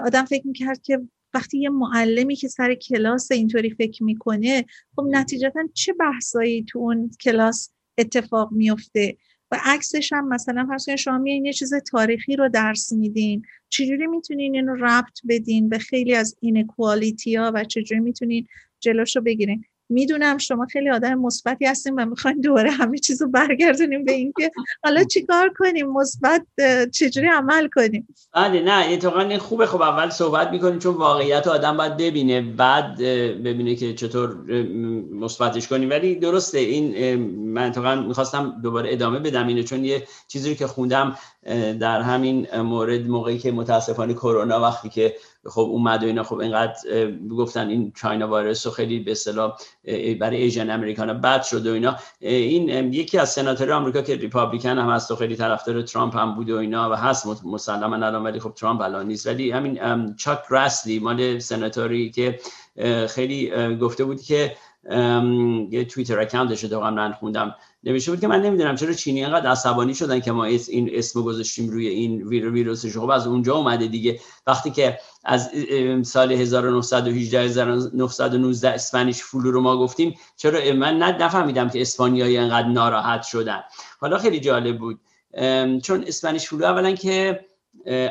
[0.04, 1.00] آدم فکر می‌کرد که
[1.34, 4.64] وقتی یه معلمی که سر کلاس اینطوری فکر می‌کنه
[4.96, 9.16] خب نتیجتا چه بحثایی تو اون کلاس اتفاق میفته
[9.50, 14.06] و عکسش هم مثلا فرض کنید شما میایین یه چیز تاریخی رو درس میدین چجوری
[14.06, 18.46] می‌تونین اینو ربط بدین به خیلی از اینکوالیتی ها و چجوری می‌تونین
[18.80, 23.28] جلوش رو بگیرین؟ می‌دونم شما خیلی آدم مثبتی هستیم و می‌خواین دوباره همه چیز رو
[23.28, 24.50] برگردونیم به اینکه
[24.84, 26.46] حالا چیکار کنیم؟ مثبت
[26.92, 29.66] چجوری عمل کنیم؟ بله نه اتفاقا خوبه.
[29.66, 32.96] خب اول صحبت می‌کنیم چون واقعیت آدم باید ببینه بعد
[33.42, 34.36] ببینه که چطور
[35.12, 35.90] مثبتش کنیم.
[35.90, 37.14] ولی درسته این
[37.52, 39.46] من اتفاقا می‌خواستم دوباره ادامه بدم.
[39.46, 41.16] اینه چون یه چیزی که خوندم
[41.80, 45.14] در همین مورد موقعی که متاسفانه کرونا وقتی که
[45.46, 46.74] خب اومد و اینا خب اینقدر
[47.30, 49.56] گفتن این چاینا وایرس خیلی به اصطلاح
[50.20, 51.96] برای ایژن امریکان بد شد و اینا.
[52.20, 56.50] این یکی از سناتور آمریکا که ریپابلیکن هم هست و خیلی طرفدار ترامپ هم بود
[56.50, 59.26] و اینا و هست مسلما الان ولی خب ترامپ الان نیست.
[59.26, 59.80] ولی همین
[60.16, 62.40] چاک راسلی مال سناتوری که
[63.08, 64.56] خیلی گفته بود که
[65.70, 67.54] یه توییتر اکانتش رو من خوندم.
[67.84, 71.70] نوشته بود که من نمی‌دونم چرا چینی انقدر عصبانی شدن که ما این اسم گذاشتیم
[71.70, 74.20] روی این ویروس خب از اونجا اومده دیگه.
[74.46, 75.50] وقتی که از
[76.02, 80.14] سال 1918 1919 Spanish flu رو ما گفتیم.
[80.36, 83.62] چرا؟ من نفهمیدم که اسپانیایی انقدر ناراحت شدن.
[84.00, 85.00] حالا خیلی جالب بود.
[85.82, 87.40] چون Spanish flu اولا که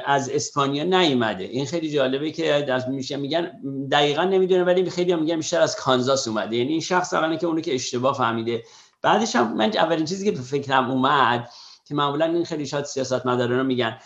[0.05, 1.43] از اسپانیا نیومده.
[1.43, 3.51] این خیلی جالبه که از میشه میگن
[3.91, 6.55] دقیقا نمی‌دونه ولی خیلی هم میگن بیشتر از کانزاس اومده.
[6.55, 8.63] یعنی این شخص اولا که اونو که اشتباه فهمیده.
[9.01, 11.49] بعدش هم من اولین چیزی که به فکرم اومد
[11.85, 13.97] که معمولا این خیلی شاید سیاست میگن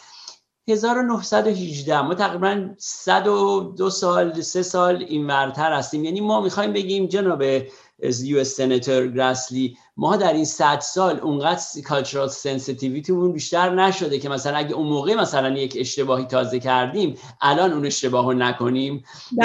[0.68, 6.04] 1918 ما تقریبا 102 سال سه سال اینورتر هستیم.
[6.04, 7.44] یعنی ما می‌خوایم بگیم جناب
[8.00, 14.30] US Senator Grassley ما در این 100 سال اونقدر cultural sensitivity مون بیشتر نشده که
[14.30, 19.04] مثلا اگه اون موقع مثلا یک اشتباهی تازه کردیم الان اون اشتباهو نکنیم.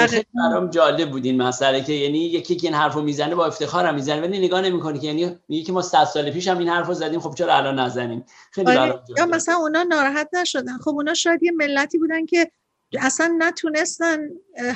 [0.09, 3.95] خیلی برام جالب بود این مسئله که یعنی یکی که این حرفو می‌زنه با افتخارم
[3.95, 6.93] می‌زنه ولی نگاه نمی‌کنه که یعنی میگه که ما 100 سال پیش هم این حرفو
[6.93, 8.79] زدیم خب چرا الان نزنیم؟ خیلی آره.
[8.79, 10.77] برام یا مثلا اونا ناراحت نشدن.
[10.77, 12.51] خب اونا شاید یه ملتی بودن که
[12.99, 14.17] اصلا نتونستن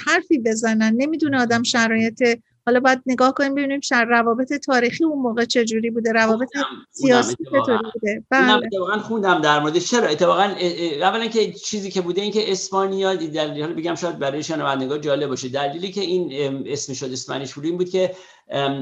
[0.05, 0.93] حرفی بزنن.
[0.97, 2.23] نمی‌دونه آدم شرایط
[2.65, 6.49] حالا باید نگاه کنیم ببینیم شر روابط تاریخی اون موقع چجوری بوده روابط
[6.91, 8.53] سیاسی چطوری بوده؟ بله.
[8.53, 9.77] اتفاقا خوندم در مورد.
[9.77, 10.55] چرا؟ اتفاقا
[11.01, 15.29] اولا که چیزی که بوده این که اسپانیا دلیل حالا بگم شاید برای شنوندگان جالب
[15.29, 15.49] باشه.
[15.49, 16.33] دلیلی که این
[16.67, 18.15] اسم شد اسپانیش این بود که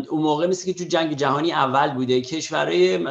[0.10, 3.06] اون موقع مثل که تو جنگ جهانی اول بوده کشورهای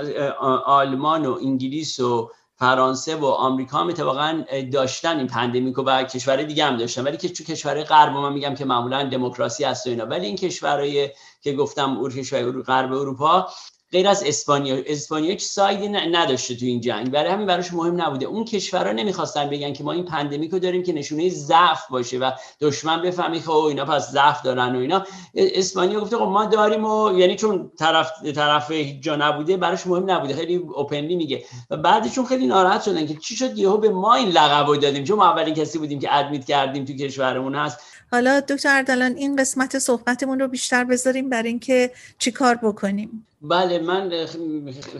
[0.65, 2.31] آلمان و انگلیس و
[2.63, 7.05] فرانسه و آمریکا هم اتفاقا داشتن این pandemic و کشورهای دیگه هم داشتن.
[7.05, 10.07] ولی که تو کشورهای غرب من میگم که معمولا دموکراسی هست و اینا.
[10.07, 11.11] ولی این کشورهای
[11.43, 13.49] که گفتم or کشورهای غرب اروپا
[13.93, 14.77] غیر از اسپانیا.
[14.87, 17.11] اسپانیا هیچ side ی نداشته تو این جنگ.
[17.11, 18.27] برای همین براش مهم نبوده.
[18.27, 22.31] اون کشورها نمی‌خواستن بگن که ما این pandemic رو داریم که نشونه ضعف باشه و
[22.61, 25.05] دشمن بفهمی که اینا پس ضعف دارن و اینا.
[25.35, 30.35] اسپانیا گفته خب ما داریم و یعنی چون طرف طرف جا نبوده براش مهم نبوده.
[30.35, 31.45] خیلی اوپنلی میگه.
[31.71, 35.05] و بعدشون خیلی ناراحت شدن که چی شد؟ یهو به ما این لقب دادیم.
[35.05, 37.79] چون ما اولین کسی بودیم که ادمیت کردیم تو کشورمون هست.
[38.13, 44.27] حالا دکتر اردلان این قسمت صحبتمون رو بیشتر بذاریم برای اینکه چیکار بکنیم؟ بله من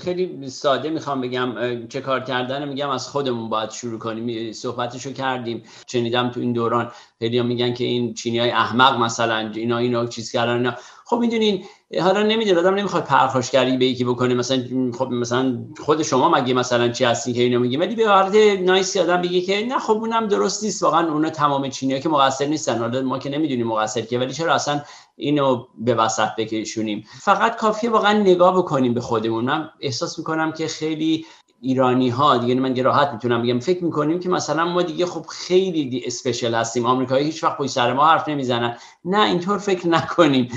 [0.01, 1.55] خیلی ساده می‌خوام بگم
[1.89, 4.53] چه کار کردن میگم از خودمون باید شروع کنیم.
[4.53, 9.79] صحبتشو کردیم شنیدم تو این دوران خیلی میگن که این چینی های احمق مثلا اینا
[9.79, 10.75] اینا چیز کردن اینا.
[11.05, 11.65] خب می‌دونین
[12.01, 14.35] حالا نمی‌دونه آدم نمی‌خواد پرخاشگری به یکی بکنه.
[14.35, 14.65] مثلا
[14.99, 19.01] خب مثلا خود شما مگه مثلا چی هستی که اینو میگی؟ ولی به حالت نایسی
[19.01, 20.83] آدم بگه که نه خب اونم درست نیست.
[20.83, 22.79] واقعا اونا تمام چینی که مقصر نیستن.
[22.79, 24.81] حالا ما که نمی‌دونیم مقصر که ولی چرا اصلا
[25.17, 29.45] اینو به وسط بکشونیم؟ فقط کافیه واقعا نگاه بکنیم به خودمون.
[29.45, 31.27] من احساس می‌کنم که خیلی
[31.63, 33.59] ایرانی ها دیگه من راحت می‌تونم بگم.
[33.61, 36.87] فکر می‌کنیم که مثلا ما دیگه خب خیلی اسپیشل هستیم.
[36.87, 38.77] آمریکایی هیچ وقت پشت سر ما حرف نمی‌زنن.
[39.05, 40.49] نه اینطور فکر نکنیم.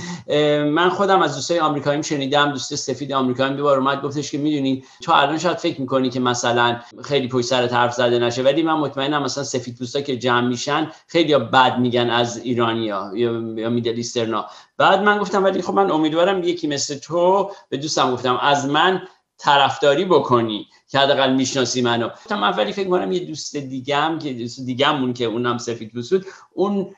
[0.66, 2.52] من خودم از دوستای آمریکاییم شنیدم.
[2.52, 6.80] دوست سفید آمریکایی بار اومد گفتش که می‌دونی تو الان شاید فکر می‌کنی که مثلا
[7.04, 10.92] خیلی پشت سر حرف زده نشه ولی من مطمئنم مثلا سفید دوستا که جمع میشن
[11.08, 14.46] خیلی بد میگن از ایرانیا یا میدل ایسترنا
[14.78, 19.02] بعد من گفتم ولی خب من امیدوارم یکی مثل تو به دوستم گفتم از من
[19.38, 20.68] طرفداری بکنی.
[20.88, 25.26] که حداقل می‌شناسی منو من ولی فکر کنم یه دوست دیگم که دوست دیگمون که
[25.26, 26.96] اونم سفید بود اون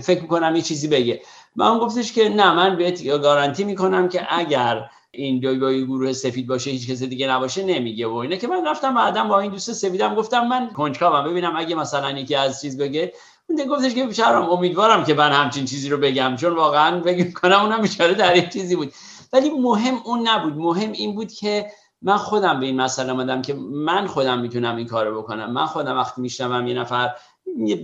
[0.00, 1.22] فکر کنم یه چیزی بگه.
[1.58, 5.54] اون گفتش که نه من بهت گارانتی می‌کنم که اگر این دو
[5.84, 9.40] گروه سفید باشه هیچ کس دیگه نباشه نمیگه و اینه که من رفتم بعدم با
[9.40, 11.30] این دوست سفیدم گفتم من کنجکاوم.
[11.30, 13.12] ببینم اگه مثلا یکی از چیز بگه.
[13.48, 17.60] اون گفتش که شهرام امیدوارم که من همچین چیزی رو بگم چون واقعا فکر کنم
[17.60, 18.92] اونم بیچاره در این چیزی بود.
[19.32, 20.56] ولی مهم اون نبود.
[20.56, 21.66] مهم این بود که
[22.02, 25.52] من خودم به این مسئله آمدم که من خودم می‌تونم این کارو بکنم.
[25.52, 27.10] من خودم وقتی میشنوم یه نفر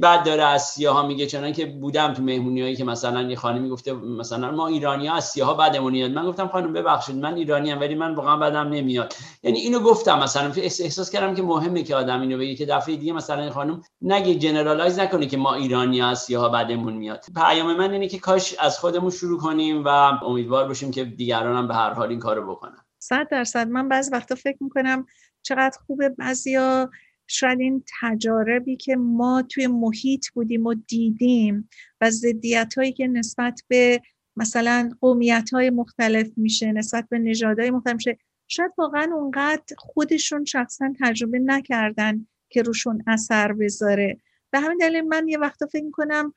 [0.01, 3.69] بعد داره از سیاه میگه چنان که بودم تو مهمونی هایی که مثلا یه خانمی
[3.69, 6.11] گفته مثلا ما ایرانی ها از سیاه ها بعدمون میاد.
[6.11, 9.14] من گفتم خانم ببخشید من ایرانی ام ولی من واقعا بعدم نمیاد.
[9.43, 13.12] یعنی اینو گفتم مثلا احساس کردم که مهمه که آدم اینو بگه که دفعه دیگه
[13.12, 17.25] مثلا این خانم نگه جنرالایز نکنه که ما ایرانی ها از سیاه ها بعدمون میاد.
[17.35, 19.89] پیام من اینه که کاش از خودمون شروع کنیم و
[20.25, 22.88] امیدوار باشیم که دیگران هم به هر حال این کارو بکنن.
[22.99, 23.69] صد درصد.
[23.69, 25.07] من بعض وقتا فکر می‌کنم
[25.43, 26.91] چقدر خوبه بعضیا
[27.27, 31.69] شاید این تجاربی که ما توی محیط بودیم و دیدیم
[32.01, 34.01] و ضدیت هایی که نسبت به
[34.37, 38.19] مثلا قومیت های مختلف میشه نسبت به نژادهای مختلف میشه
[38.49, 44.21] شاید واقعا اونقدر خودشون شخصا تجربه نکردن که روشون اثر بذاره.
[44.51, 46.35] به همین دلیل من یه وقتا فکر کنم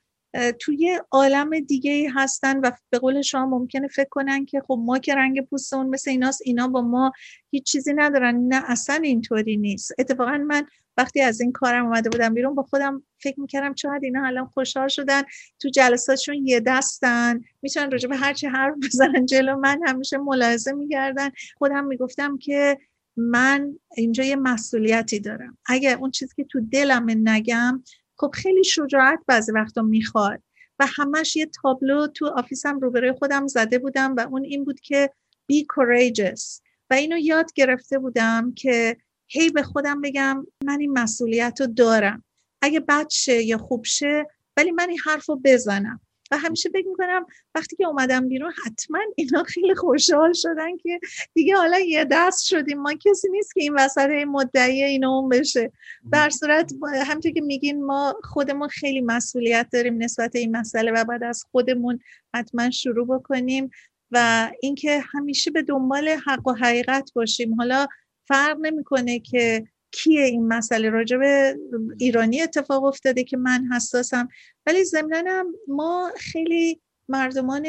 [0.60, 5.16] توی عالم دیگه هستن و به قول شما ممکنه فکر کنن که خب ما که
[5.16, 7.12] رنگ پوستمون مثل ایناست اینا با ما
[7.50, 8.36] هیچ چیزی ندارن.
[8.36, 9.92] نه اصلا اینطوری نیست.
[10.00, 10.66] اتفاقا من
[10.98, 14.88] وقتی از این کارم اومده بودم بیرون با خودم فکر می‌کردم چقدر اینا الان خوشحال
[14.88, 15.22] شدن
[15.60, 17.42] تو جلساتشون یه دستن.
[17.62, 21.30] می‌تونن راجع به هر چی حرف بزنن جلو من همیشه ملاحظه می‌کردن.
[21.58, 22.78] خودم می‌گفتم که
[23.18, 25.58] من اینجا یه مسئولیتی دارم.
[25.66, 27.84] اگر اون چیزی که تو دلم نگم
[28.22, 30.44] خب خیلی شجاعت بعضی وقتا می‌خواد.
[30.80, 35.10] و همش یه تابلو تو آفیسم روبروی خودم زده بودم و اون این بود که
[35.52, 36.62] be courageous.
[36.90, 38.98] و اینو یاد گرفته بودم که
[39.28, 42.24] هی به خودم بگم من این مسئولیت رو دارم.
[42.62, 46.00] اگه بد شه یا خوب شه ولی من این حرف رو بزنم.
[46.32, 47.26] و همیشه فکر می‌کنم
[47.56, 51.00] وقتی که اومدم بیرون حتما اینا خیلی خوشحال شدن که
[51.34, 52.82] دیگه حالا یه دست شدیم.
[52.82, 55.72] ما کسی نیست که این وسط مدعی اینو اون بشه.
[56.12, 56.74] در صورت
[57.06, 62.00] همونطور که میگین ما خودمون خیلی مسئولیت داریم نسبت این مسئله و بعد از خودمون
[62.34, 63.70] حتما شروع بکنیم
[64.12, 67.54] و اینکه همیشه به دنبال حق و حقیقت باشیم.
[67.54, 67.88] حالا
[68.28, 71.58] فرق نمی‌کنه که کیه این مسئله؟ راجع به
[72.00, 74.28] ایرانی اتفاق افتاده که من حساسم.
[74.66, 77.68] ولی ضمنا ما خیلی مردمان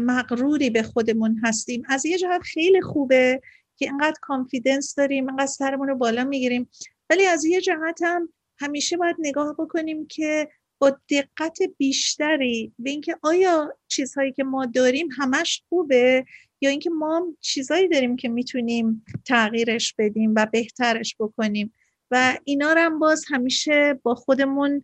[0.00, 1.82] مغروری به خودمون هستیم.
[1.88, 3.40] از یه جهت خیلی خوبه
[3.76, 6.70] که اینقدر کانفیدنس داریم اینقدر سرمون رو بالا می‌گیریم.
[7.10, 8.28] ولی از یه جهت هم
[8.58, 10.48] همیشه باید نگاه بکنیم که
[10.78, 16.24] با دقت بیشتری به اینکه آیا چیزهایی که ما داریم همش خوبه؟
[16.60, 21.72] یا اینکه ما چیزایی داریم که می‌تونیم تغییرش بدیم و بهترش بکنیم.
[22.10, 24.82] و اینا رو هم باز همیشه با خودمون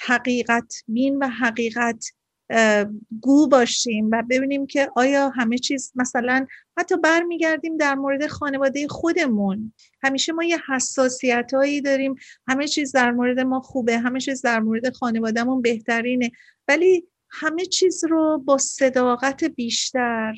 [0.00, 2.04] حقیقت بین و حقیقت
[3.20, 6.46] گو باشیم و ببینیم که آیا همه چیز مثلا
[6.78, 9.72] حتی برمیگردیم در مورد خانواده خودمون.
[10.02, 12.14] همیشه ما یه حساسیت هایی داریم.
[12.48, 16.30] همه چیز در مورد ما خوبه همه چیز در مورد خانوادهمون بهترینه.
[16.68, 20.34] ولی همه چیز رو با صداقت بیشتر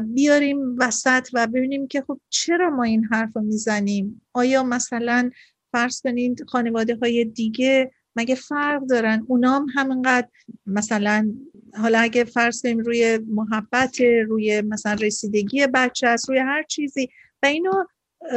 [0.00, 5.30] بیاریم وسط و ببینیم که خب چرا ما این حرف رو می‌زنیم؟ آیا مثلا
[5.72, 10.28] فرض کنید خانواده های دیگه مگه فرق دارن؟ اونام همینقدر
[10.66, 11.34] مثلا
[11.74, 17.08] حالا اگه فرض کنیم روی محبت روی مثلا رسیدگی بچه است روی هر چیزی
[17.42, 17.84] و اینو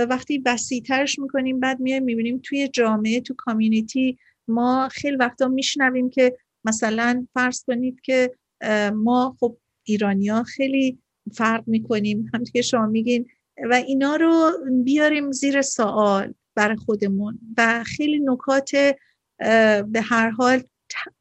[0.10, 4.18] وقتی وسیعترش می‌کنیم بعد میایم می‌بینیم توی جامعه تو کامیونیتی
[4.48, 8.32] ما خیلی وقتا میشنویم که مثلا فرض کنید که
[8.94, 11.00] ما خب ایرانیا خیلی
[11.30, 13.26] فرق می‌کنیم همونطور که شما میگین
[13.70, 14.52] و اینا رو
[14.84, 18.72] بیاریم زیر سوال برای خودمون و خیلی نکات
[19.88, 20.64] به هر حال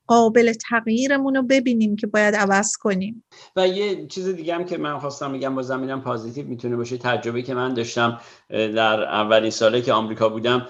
[0.06, 3.24] قابل تغییرمون رو ببینیم که باید عوض کنیم.
[3.56, 6.98] و یه چیز دیگه هم که من خواستم میگم با زمینم پازیتیو می‌تونه باشه.
[6.98, 10.66] تجربه که من داشتم در اولین ساله که آمریکا بودم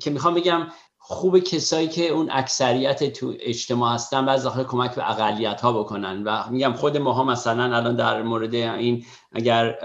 [0.00, 0.66] که می‌خوام بگم
[1.10, 6.22] خوب کسایی که اون اکثریت تو اجتماع هستن و داخل کمک به اقلیت ها بکنن.
[6.24, 9.78] و میگم خود ماها مثلا الان در مورد این اگر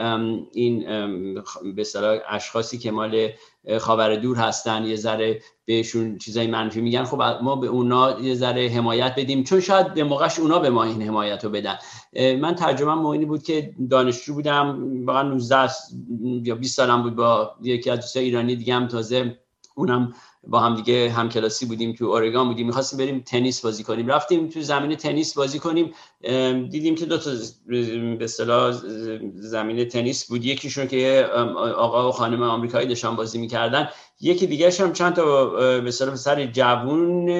[0.54, 0.84] این
[1.76, 1.86] به
[2.30, 3.30] اشخاصی که مال
[3.80, 8.70] خاور دور هستن یه ذره بهشون چیزای منفی میگن خب ما به اونا یه ذره
[8.70, 9.44] حمایت بدیم.
[9.44, 11.78] چون شاید به موقعش اونا به ما این حمایت رو بدن
[12.42, 15.70] من ترجمه موینی بود که دانشجو بودم واقعا 19
[16.44, 19.43] یا 20 سالم بود با یکی از دوستای ایرانی دیگه هم تازه
[19.76, 20.14] اونم
[20.48, 24.08] با هم دیگه هم کلاسی بودیم تو اورگان بودیم می‌خواستیم بریم تنیس بازی کنیم.
[24.08, 25.94] رفتیم تو زمین تنیس بازی کنیم.
[26.70, 27.32] دیدیم که دو تا
[27.68, 28.72] به اصطلاح
[29.36, 30.46] زمین تنیس بود.
[30.46, 31.30] یکیشون که
[31.78, 33.90] آقا و خانم آمریکایی داشتن بازی می‌کردن.
[34.22, 35.46] یکی دیگه هم چند تا
[35.80, 37.32] به اصطلاح سر جوون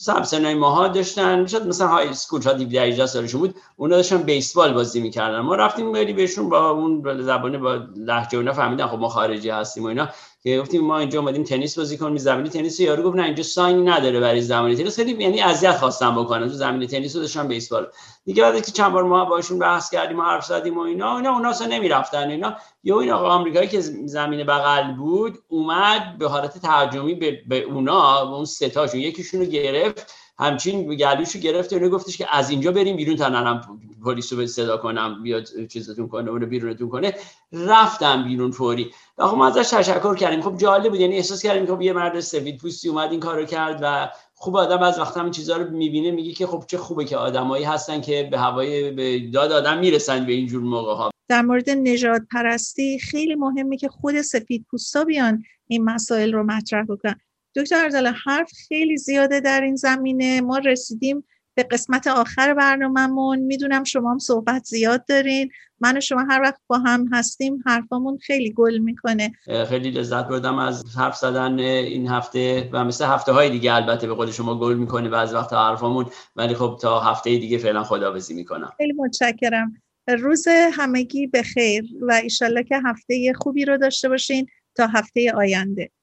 [0.00, 1.46] مثلا سنای ماها داشتن.
[1.46, 3.54] شاید مثلا های سکول شاید 17 18 سالشون بود.
[3.76, 5.40] اونا داشتن بیسبال بازی می‌کردن.
[5.40, 9.84] ما رفتیم بری بهشون با اون زبانه با لهجه اونا فهمیدن خب ما خارجی هستیم
[9.84, 10.08] و اینا.
[10.44, 13.82] که گفتیم ما اینجا اومدیم تنیس بازی کنیم زمین تنیس یارو گفت نه اینجا ساینی
[13.82, 14.96] نداره برای زمین تنیس.
[14.96, 17.86] خیلی یعنی اذیت خواستم بکنم تو زمین تنیس داشتم بیسبال.
[18.24, 21.32] دیگه بعد که چند بار ما باشون بحث کردیم و حرف زدیم و اینا اینا
[21.32, 22.56] اونا اصلا نمی‌رفتن اینا.
[22.84, 28.24] یا این آقا آمریکایی که زمین بغل بود اومد به حالت ترجمی به, به اونا
[28.24, 30.23] به اون ستاشون یکیشون رو گرفت.
[30.38, 34.76] همچین گلوشو گرفت و گفتش که از اینجا بریم بیرون تا نرم پلیس رو صدا
[34.76, 37.14] کنم بیاد چیزتون کنه اونو بیرونتون کنه.
[37.52, 38.90] رفتم بیرون فوری.
[39.18, 40.42] و خب ما ازش تشکر کردیم.
[40.42, 43.78] خب جالب بود یعنی احساس کردیم خب یه مرد سفید پوستی اومد این کارو کرد
[43.82, 47.16] و خوب آدم از وقت هم چیزا رو می‌بینه میگه که خب چه خوبه که
[47.16, 52.22] آدمایی هستن که به هوای داد آدم می‌رسن به اینجور موقع ها در مورد نجات
[52.32, 57.20] پرستی خیلی مهمه که خود سفید پوستا بیان این مسائل رو مطرح بکنن.
[57.56, 60.40] دکتر اردل حرف خیلی زیاده در این زمینه.
[60.40, 61.24] ما رسیدیم
[61.56, 63.38] به قسمت آخر برنامهمون.
[63.38, 65.50] می‌دونم شما هم صحبت زیاد دارین.
[65.80, 69.32] من و شما هر وقت با هم هستیم حرفامون خیلی گل می‌کنه.
[69.68, 74.14] خیلی لذت بردم از حرف زدن این هفته و مثل هفته های دیگه البته به
[74.14, 76.06] قول شما گل می‌کنه و از وقت حرفامون.
[76.36, 78.72] ولی خب تا هفته دیگه فعلا خداحافظی می‌کنم.
[78.76, 79.82] خیلی متشکرم.
[80.08, 85.90] روز همگی به خیر و ایشالله که هفته خوبی رو داشته باشین تا هفته آینده.